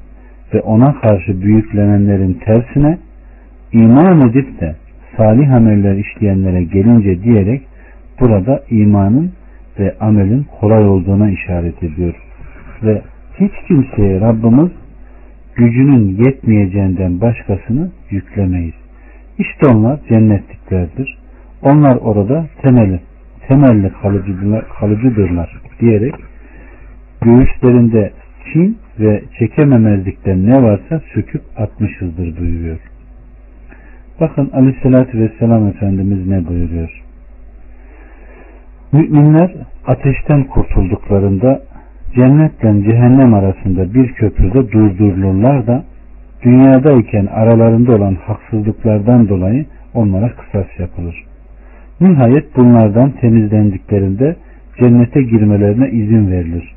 ve 0.54 0.62
ona 0.62 1.00
karşı 1.02 1.42
büyüklenenlerin 1.42 2.34
tersine 2.34 2.98
iman 3.74 4.30
edip 4.30 4.62
de 4.62 4.76
salih 5.18 5.54
ameller 5.54 5.96
işleyenlere 5.96 6.64
gelince 6.64 7.24
diyerek 7.24 7.62
burada 8.20 8.64
imanın 8.70 9.32
ve 9.80 9.96
amelin 10.00 10.46
kolay 10.60 10.88
olduğuna 10.88 11.30
işaret 11.30 11.84
ediyor. 11.84 12.16
Ve 12.84 13.02
hiç 13.40 13.52
kimseye 13.68 14.22
Rabbimiz 14.22 14.72
gücünün 15.56 16.26
yetmeyeceğinden 16.26 17.22
başkasını 17.22 17.92
yüklemeyiz. 18.10 18.74
İşte 19.38 19.68
onlar 19.68 20.00
cennetliklerdir. 20.10 21.18
Onlar 21.62 21.96
orada 21.96 22.46
temeli, 22.62 23.00
temelli 23.50 23.92
kalıcıdırlar, 24.80 25.62
diyerek 25.80 26.16
göğüslerinde 27.22 28.12
kin 28.54 28.78
ve 29.00 29.24
çekememezlikten 29.40 30.46
ne 30.46 30.64
varsa 30.64 31.02
söküp 31.14 31.42
atmışızdır 31.58 32.38
buyuruyor. 32.40 32.80
Bakın 34.22 34.50
aleyhissalatü 34.54 35.20
vesselam 35.20 35.68
Efendimiz 35.68 36.28
ne 36.28 36.48
buyuruyor? 36.48 37.04
Müminler 38.92 39.56
ateşten 39.88 40.44
kurtulduklarında 40.44 41.62
cennetle 42.16 42.84
cehennem 42.84 43.34
arasında 43.34 43.94
bir 43.94 44.14
köprüde 44.14 44.72
durdurulurlar 44.72 45.68
da 45.68 45.84
dünyadayken 46.44 47.26
aralarında 47.26 47.96
olan 47.96 48.16
haksızlıklardan 48.16 49.30
dolayı 49.30 49.66
onlara 49.94 50.32
kısas 50.36 50.68
yapılır. 50.80 51.29
Nihayet 52.02 52.58
bunlardan 52.58 53.12
temizlendiklerinde 53.12 54.36
cennete 54.80 55.22
girmelerine 55.22 55.90
izin 55.90 56.32
verilir. 56.32 56.76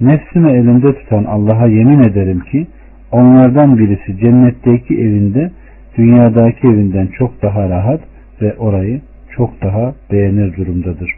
Nefsimi 0.00 0.52
elimde 0.52 0.94
tutan 0.94 1.24
Allah'a 1.24 1.66
yemin 1.66 1.98
ederim 1.98 2.40
ki 2.40 2.66
onlardan 3.12 3.78
birisi 3.78 4.18
cennetteki 4.18 4.94
evinde 4.94 5.50
dünyadaki 5.96 6.66
evinden 6.66 7.06
çok 7.06 7.42
daha 7.42 7.68
rahat 7.68 8.00
ve 8.42 8.54
orayı 8.54 9.00
çok 9.36 9.62
daha 9.62 9.94
beğenir 10.12 10.56
durumdadır. 10.56 11.10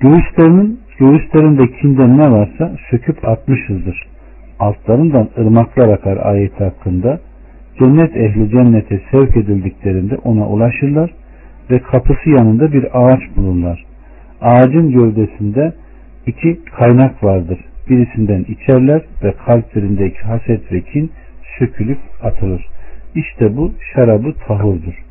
Göğüslerinin 0.00 0.80
göğüslerinde 0.98 1.62
kinden 1.80 2.18
ne 2.18 2.30
varsa 2.30 2.72
söküp 2.90 3.28
atmışızdır. 3.28 4.06
Altlarından 4.58 5.28
ırmaklar 5.38 5.88
akar 5.88 6.16
ayeti 6.16 6.64
hakkında 6.64 7.20
cennet 7.78 8.16
ehli 8.16 8.50
cennete 8.50 9.00
sevk 9.10 9.36
edildiklerinde 9.36 10.16
ona 10.16 10.48
ulaşırlar 10.48 11.10
ve 11.70 11.78
kapısı 11.78 12.30
yanında 12.30 12.72
bir 12.72 12.86
ağaç 12.92 13.20
bulurlar. 13.36 13.84
Ağacın 14.40 14.90
gövdesinde 14.90 15.72
iki 16.26 16.64
kaynak 16.64 17.24
vardır. 17.24 17.58
Birisinden 17.88 18.44
içerler 18.48 19.02
ve 19.22 19.34
kalplerindeki 19.46 20.18
haset 20.18 20.72
ve 20.72 20.80
kin 20.80 21.10
sökülüp 21.58 21.98
atılır. 22.22 22.66
İşte 23.14 23.56
bu 23.56 23.72
şarabı 23.94 24.32
tahurdur. 24.46 25.04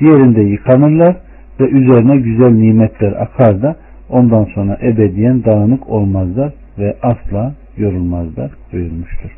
Diğerinde 0.00 0.40
yıkanırlar 0.40 1.16
ve 1.60 1.64
üzerine 1.64 2.16
güzel 2.16 2.50
nimetler 2.50 3.12
akar 3.12 3.62
da 3.62 3.76
ondan 4.10 4.44
sonra 4.44 4.78
ebediyen 4.82 5.44
dağınık 5.44 5.88
olmazlar 5.88 6.52
ve 6.78 6.96
asla 7.02 7.54
yorulmazlar 7.76 8.50
buyurmuştur. 8.72 9.30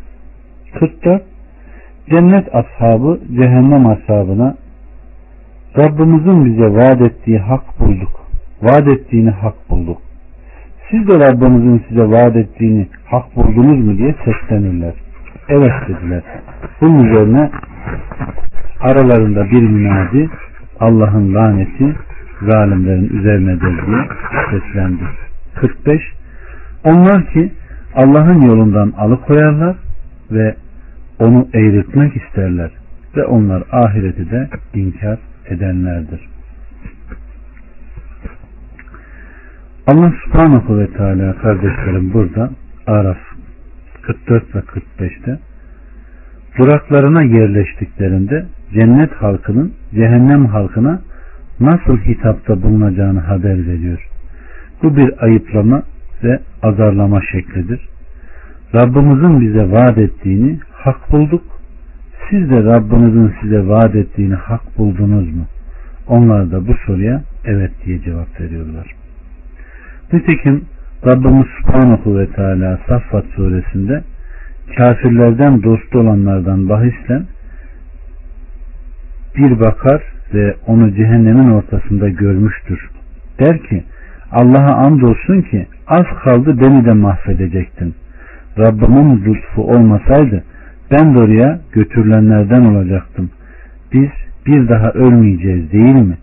44. 0.74 1.22
Cennet 2.11 2.54
ashabı 2.54 3.20
cehennem 3.37 3.87
ashabına 3.87 4.54
Rabbimizin 5.78 6.44
bize 6.44 6.74
vaat 6.74 7.00
ettiği 7.00 7.38
hak 7.38 7.80
bulduk. 7.80 8.20
Vaat 8.62 8.88
ettiğini 8.88 9.30
hak 9.30 9.70
bulduk. 9.70 9.98
Siz 10.90 11.08
de 11.08 11.18
Rabbinizin 11.18 11.84
size 11.88 12.10
vaat 12.10 12.36
ettiğini 12.36 12.88
hak 13.04 13.36
buldunuz 13.36 13.84
mu 13.86 13.98
diye 13.98 14.14
seslenirler. 14.24 14.94
Evet 15.48 15.72
dediler. 15.88 16.22
Bunun 16.80 17.04
üzerine 17.04 17.50
aralarında 18.80 19.44
bir 19.44 19.62
münadi 19.62 20.28
Allah'ın 20.80 21.34
laneti 21.34 21.94
zalimlerin 22.42 23.08
üzerinedir 23.18 23.86
diye 23.86 24.08
seslendi. 24.50 25.02
45. 25.54 26.02
Onlar 26.84 27.26
ki 27.32 27.52
Allah'ın 27.94 28.40
yolundan 28.40 28.92
alıkoyarlar 28.98 29.76
ve 30.30 30.54
onu 31.18 31.48
eğritmek 31.54 32.16
isterler 32.16 32.70
ve 33.16 33.24
onlar 33.24 33.62
ahireti 33.72 34.30
de 34.30 34.48
inkar 34.74 35.18
edenlerdir. 35.52 36.20
Allah 39.87 40.12
subhanahu 40.24 40.78
ve 40.78 40.87
teala 40.87 41.37
kardeşlerim 41.38 42.12
burada 42.12 42.50
Araf 42.87 43.18
44 44.02 44.54
ve 44.54 44.58
45'te 44.58 45.38
duraklarına 46.58 47.22
yerleştiklerinde 47.22 48.46
cennet 48.74 49.12
halkının 49.12 49.72
cehennem 49.94 50.46
halkına 50.46 51.00
nasıl 51.61 51.98
hitapta 51.98 52.62
bulunacağını 52.62 53.20
haber 53.20 53.66
veriyor. 53.66 54.08
Bu 54.82 54.96
bir 54.96 55.24
ayıplama 55.24 55.82
ve 56.24 56.40
azarlama 56.62 57.20
şeklidir. 57.32 57.88
Rabbimizin 58.74 59.40
bize 59.40 59.70
vaat 59.70 59.98
ettiğini 59.98 60.58
hak 60.72 61.12
bulduk. 61.12 61.42
Siz 62.31 62.50
de 62.50 62.64
Rabbinizin 62.64 63.35
size 63.40 63.68
vaat 63.68 63.94
ettiğini 63.94 64.35
hak 64.35 64.79
buldunuz 64.79 65.35
mu? 65.35 65.44
Onlar 66.08 66.50
da 66.50 66.66
bu 66.66 66.74
soruya 66.87 67.22
evet 67.44 67.70
diye 67.85 68.00
cevap 68.00 68.40
veriyorlar. 68.40 68.94
Nitekim 70.12 70.64
Rabbimiz 71.06 71.46
Subhanahu 71.60 72.18
ve 72.18 72.26
Teala 72.26 72.79
Saffat 72.88 73.24
suresinde 73.37 74.02
kafirlerden 74.76 75.62
dostu 75.62 75.98
olanlardan 75.98 76.68
bahislen 76.68 77.24
bir 79.37 79.60
bakar 79.60 80.02
ve 80.35 80.54
onu 80.66 80.94
cehennemin 80.94 81.50
ortasında 81.50 82.08
görmüştür. 82.08 82.90
Der 83.38 83.62
ki 83.62 83.85
Allah'a 84.33 84.74
andolsun 84.74 85.42
ki 85.42 85.66
az 85.87 86.06
kaldı 86.24 86.60
beni 86.60 86.85
de 86.85 86.92
mahvedecektin. 86.92 87.94
Rabbimin 88.58 89.24
lütfu 89.24 89.62
olmasaydı 89.62 90.44
ben 90.90 91.14
de 91.14 91.18
oraya 91.18 91.60
götürülenlerden 91.72 92.64
olacaktım. 92.64 93.30
Biz 93.92 94.10
bir 94.46 94.68
daha 94.68 94.90
ölmeyeceğiz 94.90 95.72
değil 95.72 95.94
mi? 95.94 96.18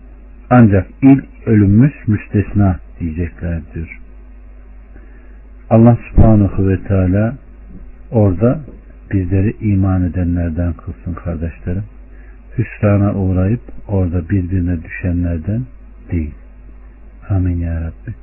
Ancak 0.50 0.86
ilk 1.02 1.24
ölümümüz 1.46 1.92
müstesna 2.06 2.78
diyecekler 3.00 3.60
diyor. 3.74 4.00
Allah 5.70 5.98
subhanahu 6.10 6.68
ve 6.68 6.82
teala 6.82 7.34
orada 8.10 8.60
bizleri 9.12 9.56
iman 9.60 10.02
edenlerden 10.02 10.72
kılsın 10.72 11.14
kardeşlerim. 11.14 11.84
Hüsrana 12.58 13.14
uğrayıp 13.14 13.60
orada 13.88 14.28
birbirine 14.28 14.84
düşenlerden 14.84 15.62
değil. 16.12 16.34
Amin 17.28 17.56
ya 17.56 17.80
Rabbi. 17.80 18.14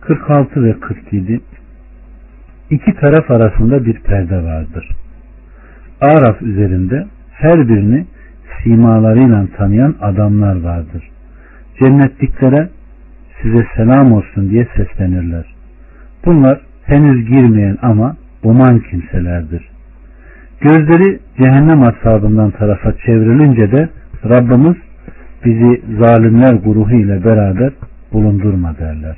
46 0.00 0.64
ve 0.64 0.80
47 0.80 1.40
İki 2.70 2.94
taraf 2.94 3.30
arasında 3.30 3.84
bir 3.84 4.00
perde 4.00 4.42
vardır. 4.42 4.90
Araf 6.00 6.42
üzerinde 6.42 7.06
her 7.32 7.68
birini 7.68 8.06
simalarıyla 8.62 9.46
tanıyan 9.56 9.94
adamlar 10.00 10.60
vardır. 10.60 11.10
Cennetliklere 11.80 12.68
size 13.42 13.66
selam 13.76 14.12
olsun 14.12 14.50
diye 14.50 14.66
seslenirler. 14.76 15.44
Bunlar 16.24 16.60
henüz 16.86 17.26
girmeyen 17.26 17.78
ama 17.82 18.16
uman 18.42 18.78
kimselerdir. 18.78 19.68
Gözleri 20.60 21.20
cehennem 21.38 21.82
ashabından 21.82 22.50
tarafa 22.50 22.92
çevrilince 22.92 23.72
de 23.72 23.88
Rabbimiz 24.28 24.76
bizi 25.44 25.82
zalimler 25.98 26.54
grubu 26.54 26.90
ile 26.90 27.24
beraber 27.24 27.72
bulundurma 28.12 28.76
derler. 28.78 29.16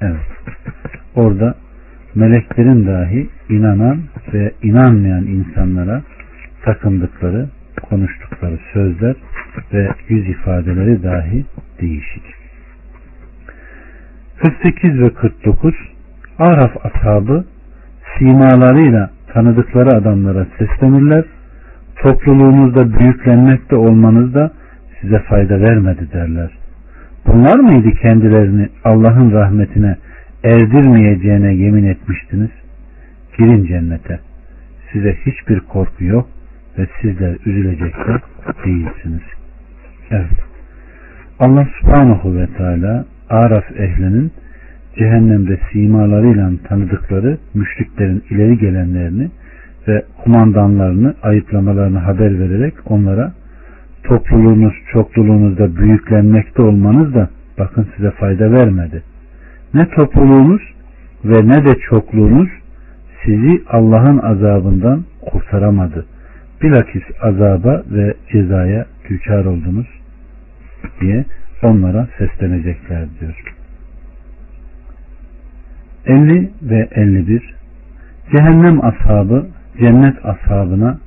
Evet. 0.00 0.20
Orada 1.14 1.54
meleklerin 2.16 2.86
dahi 2.86 3.28
inanan 3.48 3.98
ve 4.32 4.52
inanmayan 4.62 5.26
insanlara 5.26 6.02
takındıkları, 6.64 7.46
konuştukları 7.82 8.58
sözler 8.72 9.16
ve 9.72 9.88
yüz 10.08 10.28
ifadeleri 10.28 11.02
dahi 11.02 11.44
değişik. 11.80 12.22
48 14.42 15.00
ve 15.00 15.10
49 15.10 15.74
Araf 16.38 16.86
ashabı 16.86 17.44
simalarıyla 18.18 19.10
tanıdıkları 19.32 19.96
adamlara 19.96 20.46
seslenirler. 20.58 21.24
Topluluğunuzda 21.96 22.98
büyüklenmekte 22.98 23.76
olmanız 23.76 24.34
da 24.34 24.52
size 25.00 25.18
fayda 25.18 25.60
vermedi 25.60 26.08
derler. 26.12 26.50
Bunlar 27.26 27.58
mıydı 27.58 27.90
kendilerini 28.02 28.68
Allah'ın 28.84 29.32
rahmetine 29.32 29.96
erdirmeyeceğine 30.46 31.54
yemin 31.54 31.84
etmiştiniz? 31.84 32.50
Girin 33.38 33.66
cennete. 33.66 34.20
Size 34.92 35.16
hiçbir 35.26 35.60
korku 35.60 36.04
yok 36.04 36.28
ve 36.78 36.86
sizler 37.00 37.36
üzülecekler 37.46 38.20
değilsiniz. 38.64 39.22
Evet. 40.10 40.40
Allah 41.38 41.68
subhanahu 41.80 42.36
ve 42.36 42.46
teala 42.46 43.04
Araf 43.30 43.64
ehlinin 43.78 44.32
cehennemde 44.98 45.58
simalarıyla 45.72 46.50
tanıdıkları 46.68 47.38
müşriklerin 47.54 48.24
ileri 48.30 48.58
gelenlerini 48.58 49.30
ve 49.88 50.04
kumandanlarını 50.24 51.14
ayıplamalarını 51.22 51.98
haber 51.98 52.38
vererek 52.40 52.74
onlara 52.86 53.32
topluluğunuz 54.02 54.74
çokluluğunuzda 54.92 55.76
büyüklenmekte 55.76 56.62
olmanız 56.62 57.14
da 57.14 57.28
bakın 57.58 57.86
size 57.96 58.10
fayda 58.10 58.52
vermedi. 58.52 59.02
Ne 59.74 59.88
topluluğunuz 59.88 60.62
ve 61.24 61.48
ne 61.48 61.64
de 61.64 61.78
çokluğunuz 61.78 62.48
sizi 63.24 63.62
Allah'ın 63.68 64.18
azabından 64.18 65.04
kurtaramadı. 65.20 66.06
Bilakis 66.62 67.02
azaba 67.22 67.82
ve 67.90 68.14
cezaya 68.32 68.86
düçar 69.08 69.44
oldunuz 69.44 69.86
diye 71.00 71.24
onlara 71.62 72.08
seslenecekler 72.18 73.06
diyor. 73.20 73.42
50 76.06 76.50
ve 76.62 76.88
51 76.94 77.56
Cehennem 78.36 78.84
ashabı 78.84 79.46
cennet 79.80 80.26
ashabına 80.26 80.98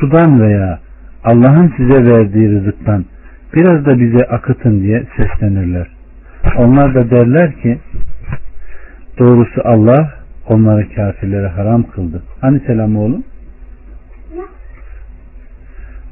sudan 0.00 0.40
veya 0.40 0.78
Allah'ın 1.24 1.72
size 1.76 2.12
verdiği 2.12 2.50
rızıktan 2.50 3.04
biraz 3.54 3.86
da 3.86 4.00
bize 4.00 4.24
akıtın 4.28 4.82
diye 4.82 5.04
seslenirler. 5.16 5.99
Onlar 6.58 6.94
da 6.94 7.10
derler 7.10 7.52
ki 7.62 7.78
doğrusu 9.18 9.60
Allah 9.64 10.12
onları 10.48 10.88
kafirlere 10.94 11.48
haram 11.48 11.82
kıldı. 11.82 12.22
Hani 12.40 12.60
selam 12.66 12.96
oğlum? 12.96 13.24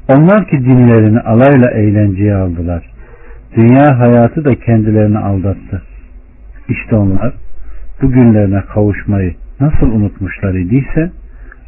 Onlar 0.09 0.47
ki 0.47 0.57
dinlerini 0.57 1.19
alayla 1.19 1.71
eğlenceye 1.71 2.35
aldılar. 2.35 2.91
Dünya 3.55 3.99
hayatı 3.99 4.45
da 4.45 4.55
kendilerini 4.55 5.17
aldattı. 5.17 5.81
İşte 6.69 6.95
onlar 6.95 7.33
bu 8.01 8.11
günlerine 8.11 8.61
kavuşmayı 8.61 9.35
nasıl 9.59 9.87
unutmuşlar 9.87 10.53
idiyse, 10.53 11.11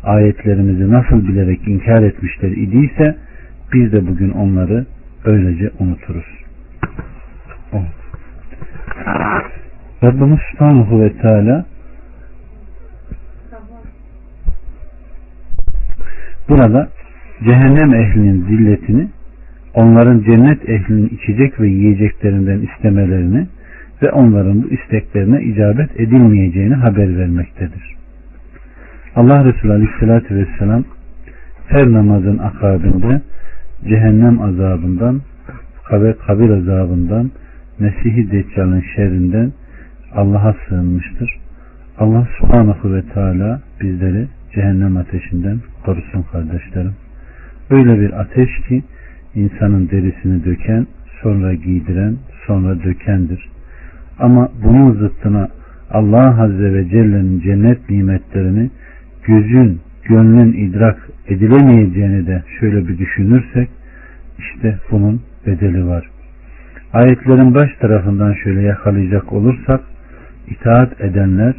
ayetlerimizi 0.04 0.92
nasıl 0.92 1.28
bilerek 1.28 1.68
inkar 1.68 2.04
etmişler 2.04 2.50
idiyse, 2.50 3.16
biz 3.74 3.92
de 3.92 4.08
bugün 4.08 4.30
onları 4.30 4.86
öylece 5.26 5.72
unuturuz. 5.80 6.26
Oh. 7.74 8.01
Rabbimiz 10.04 10.40
Subhanahu 10.52 11.02
ve 11.02 11.14
Teala 11.14 11.66
burada 16.50 16.90
cehennem 17.46 17.94
ehlinin 17.94 18.46
zilletini 18.46 19.08
onların 19.74 20.20
cennet 20.20 20.70
ehlinin 20.70 21.08
içecek 21.08 21.60
ve 21.60 21.68
yiyeceklerinden 21.68 22.60
istemelerini 22.60 23.48
ve 24.02 24.12
onların 24.12 24.64
bu 24.64 24.68
isteklerine 24.68 25.44
icabet 25.44 26.00
edilmeyeceğini 26.00 26.76
haber 26.76 27.18
vermektedir. 27.18 27.96
Allah 29.16 29.46
Resulü 29.46 29.72
Aleyhisselatü 29.72 30.36
Vesselam 30.36 30.84
her 31.68 31.92
namazın 31.92 32.38
akabinde 32.38 33.22
cehennem 33.84 34.42
azabından 34.42 35.22
ve 35.92 36.14
kabir 36.28 36.50
azabından 36.50 37.32
Mesih-i 37.82 38.32
Deccal'ın 38.32 38.84
şerrinden 38.96 39.52
Allah'a 40.16 40.56
sığınmıştır. 40.68 41.38
Allah 41.98 42.28
subhanahu 42.40 42.94
ve 42.94 43.02
teala 43.14 43.62
bizleri 43.82 44.28
cehennem 44.56 44.98
ateşinden 44.98 45.58
korusun 45.86 46.26
kardeşlerim. 46.32 46.94
Öyle 47.70 48.00
bir 48.00 48.20
ateş 48.20 48.50
ki 48.68 48.84
insanın 49.36 49.90
derisini 49.90 50.46
döken, 50.46 50.88
sonra 51.22 51.54
giydiren, 51.54 52.16
sonra 52.48 52.84
dökendir. 52.84 53.50
Ama 54.20 54.50
bunun 54.64 54.92
zıttına 54.94 55.48
Allah 55.92 56.44
Azze 56.44 56.74
ve 56.74 56.90
Celle'nin 56.90 57.40
cennet 57.40 57.90
nimetlerini 57.90 58.70
gözün, 59.24 59.80
gönlün 60.04 60.54
idrak 60.54 61.10
edilemeyeceğini 61.28 62.28
de 62.28 62.44
şöyle 62.60 62.88
bir 62.88 62.98
düşünürsek 62.98 63.70
işte 64.40 64.78
bunun 64.92 65.22
bedeli 65.48 65.88
var. 65.88 66.11
Ayetlerin 66.94 67.56
baş 67.56 67.70
tarafından 67.80 68.34
şöyle 68.34 68.62
yakalayacak 68.62 69.34
olursak 69.34 69.82
itaat 70.48 71.02
edenler 71.02 71.56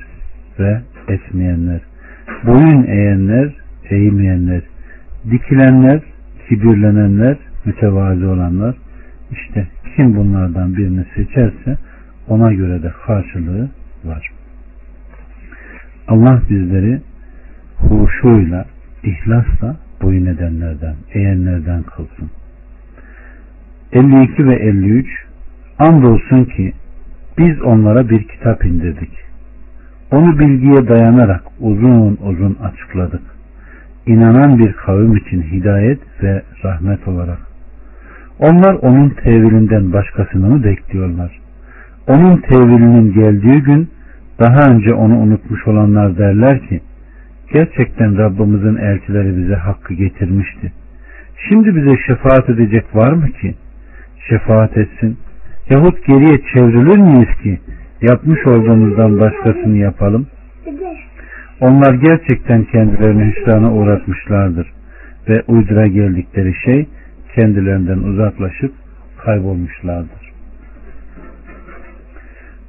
ve 0.58 0.80
etmeyenler, 1.08 1.80
boyun 2.46 2.84
eğenler, 2.84 3.52
eğmeyenler, 3.90 4.62
dikilenler, 5.30 6.00
kibirlenenler, 6.48 7.36
mütevazi 7.64 8.26
olanlar, 8.26 8.74
işte 9.30 9.66
kim 9.96 10.16
bunlardan 10.16 10.76
birini 10.76 11.04
seçerse 11.14 11.78
ona 12.28 12.52
göre 12.52 12.82
de 12.82 12.92
karşılığı 13.06 13.68
var. 14.04 14.32
Allah 16.08 16.42
bizleri 16.50 17.00
huşuyla, 17.76 18.64
ihlasla 19.02 19.76
boyun 20.02 20.26
edenlerden, 20.26 20.94
eğenlerden 21.14 21.82
kılsın. 21.82 22.30
52 23.92 24.46
ve 24.46 24.54
53 24.54 25.06
Andolsun 25.78 26.44
ki 26.44 26.72
biz 27.38 27.62
onlara 27.62 28.08
bir 28.08 28.28
kitap 28.28 28.64
indirdik. 28.64 29.10
Onu 30.12 30.38
bilgiye 30.38 30.88
dayanarak 30.88 31.42
uzun 31.60 32.18
uzun 32.22 32.56
açıkladık. 32.62 33.22
İnanan 34.06 34.58
bir 34.58 34.72
kavim 34.72 35.16
için 35.16 35.42
hidayet 35.42 36.00
ve 36.22 36.42
rahmet 36.64 37.08
olarak. 37.08 37.38
Onlar 38.38 38.74
onun 38.74 39.08
tevilinden 39.08 39.92
başkasını 39.92 40.46
mı 40.48 40.64
bekliyorlar? 40.64 41.40
Onun 42.08 42.36
tevilinin 42.36 43.12
geldiği 43.12 43.62
gün 43.62 43.88
daha 44.40 44.70
önce 44.70 44.94
onu 44.94 45.18
unutmuş 45.18 45.66
olanlar 45.66 46.18
derler 46.18 46.68
ki 46.68 46.80
gerçekten 47.52 48.18
Rabbimizin 48.18 48.76
elçileri 48.76 49.36
bize 49.36 49.54
hakkı 49.54 49.94
getirmişti. 49.94 50.72
Şimdi 51.48 51.76
bize 51.76 51.96
şefaat 52.06 52.50
edecek 52.50 52.96
var 52.96 53.12
mı 53.12 53.30
ki? 53.30 53.54
Şefaat 54.28 54.76
etsin. 54.76 55.18
Yahut 55.70 56.06
geriye 56.06 56.40
çevrilir 56.52 56.98
miyiz 56.98 57.36
ki 57.42 57.60
yapmış 58.02 58.46
olduğumuzdan 58.46 59.20
başkasını 59.20 59.76
yapalım? 59.76 60.26
Onlar 61.60 61.94
gerçekten 61.94 62.64
kendilerini 62.64 63.32
hüsrana 63.32 63.72
uğratmışlardır 63.72 64.72
ve 65.28 65.42
uydura 65.48 65.86
geldikleri 65.86 66.54
şey 66.64 66.86
kendilerinden 67.34 67.98
uzaklaşıp 67.98 68.72
kaybolmuşlardır. 69.18 70.32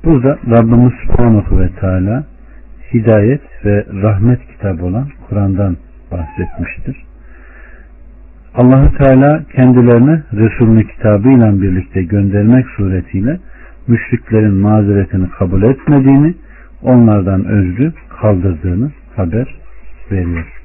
Burada 0.04 0.40
Rabbimiz 0.48 0.94
Subhanahu 0.94 1.60
ve 1.60 1.70
Teala 1.80 2.26
hidayet 2.94 3.42
ve 3.66 3.86
rahmet 4.02 4.48
kitabı 4.48 4.86
olan 4.86 5.08
Kur'an'dan 5.30 5.78
bahsetmiştir. 6.12 7.13
Allahu 8.56 8.98
Teala 8.98 9.44
kendilerine 9.56 10.24
Resulünü 10.34 10.88
kitabıyla 10.88 11.62
birlikte 11.62 12.04
göndermek 12.04 12.66
suretiyle 12.68 13.40
müşriklerin 13.88 14.54
mazeretini 14.54 15.30
kabul 15.30 15.64
etmediğini, 15.64 16.34
onlardan 16.82 17.46
özrü 17.46 17.94
kaldırdığını 18.22 18.92
haber 19.16 19.56
veriyor. 20.12 20.63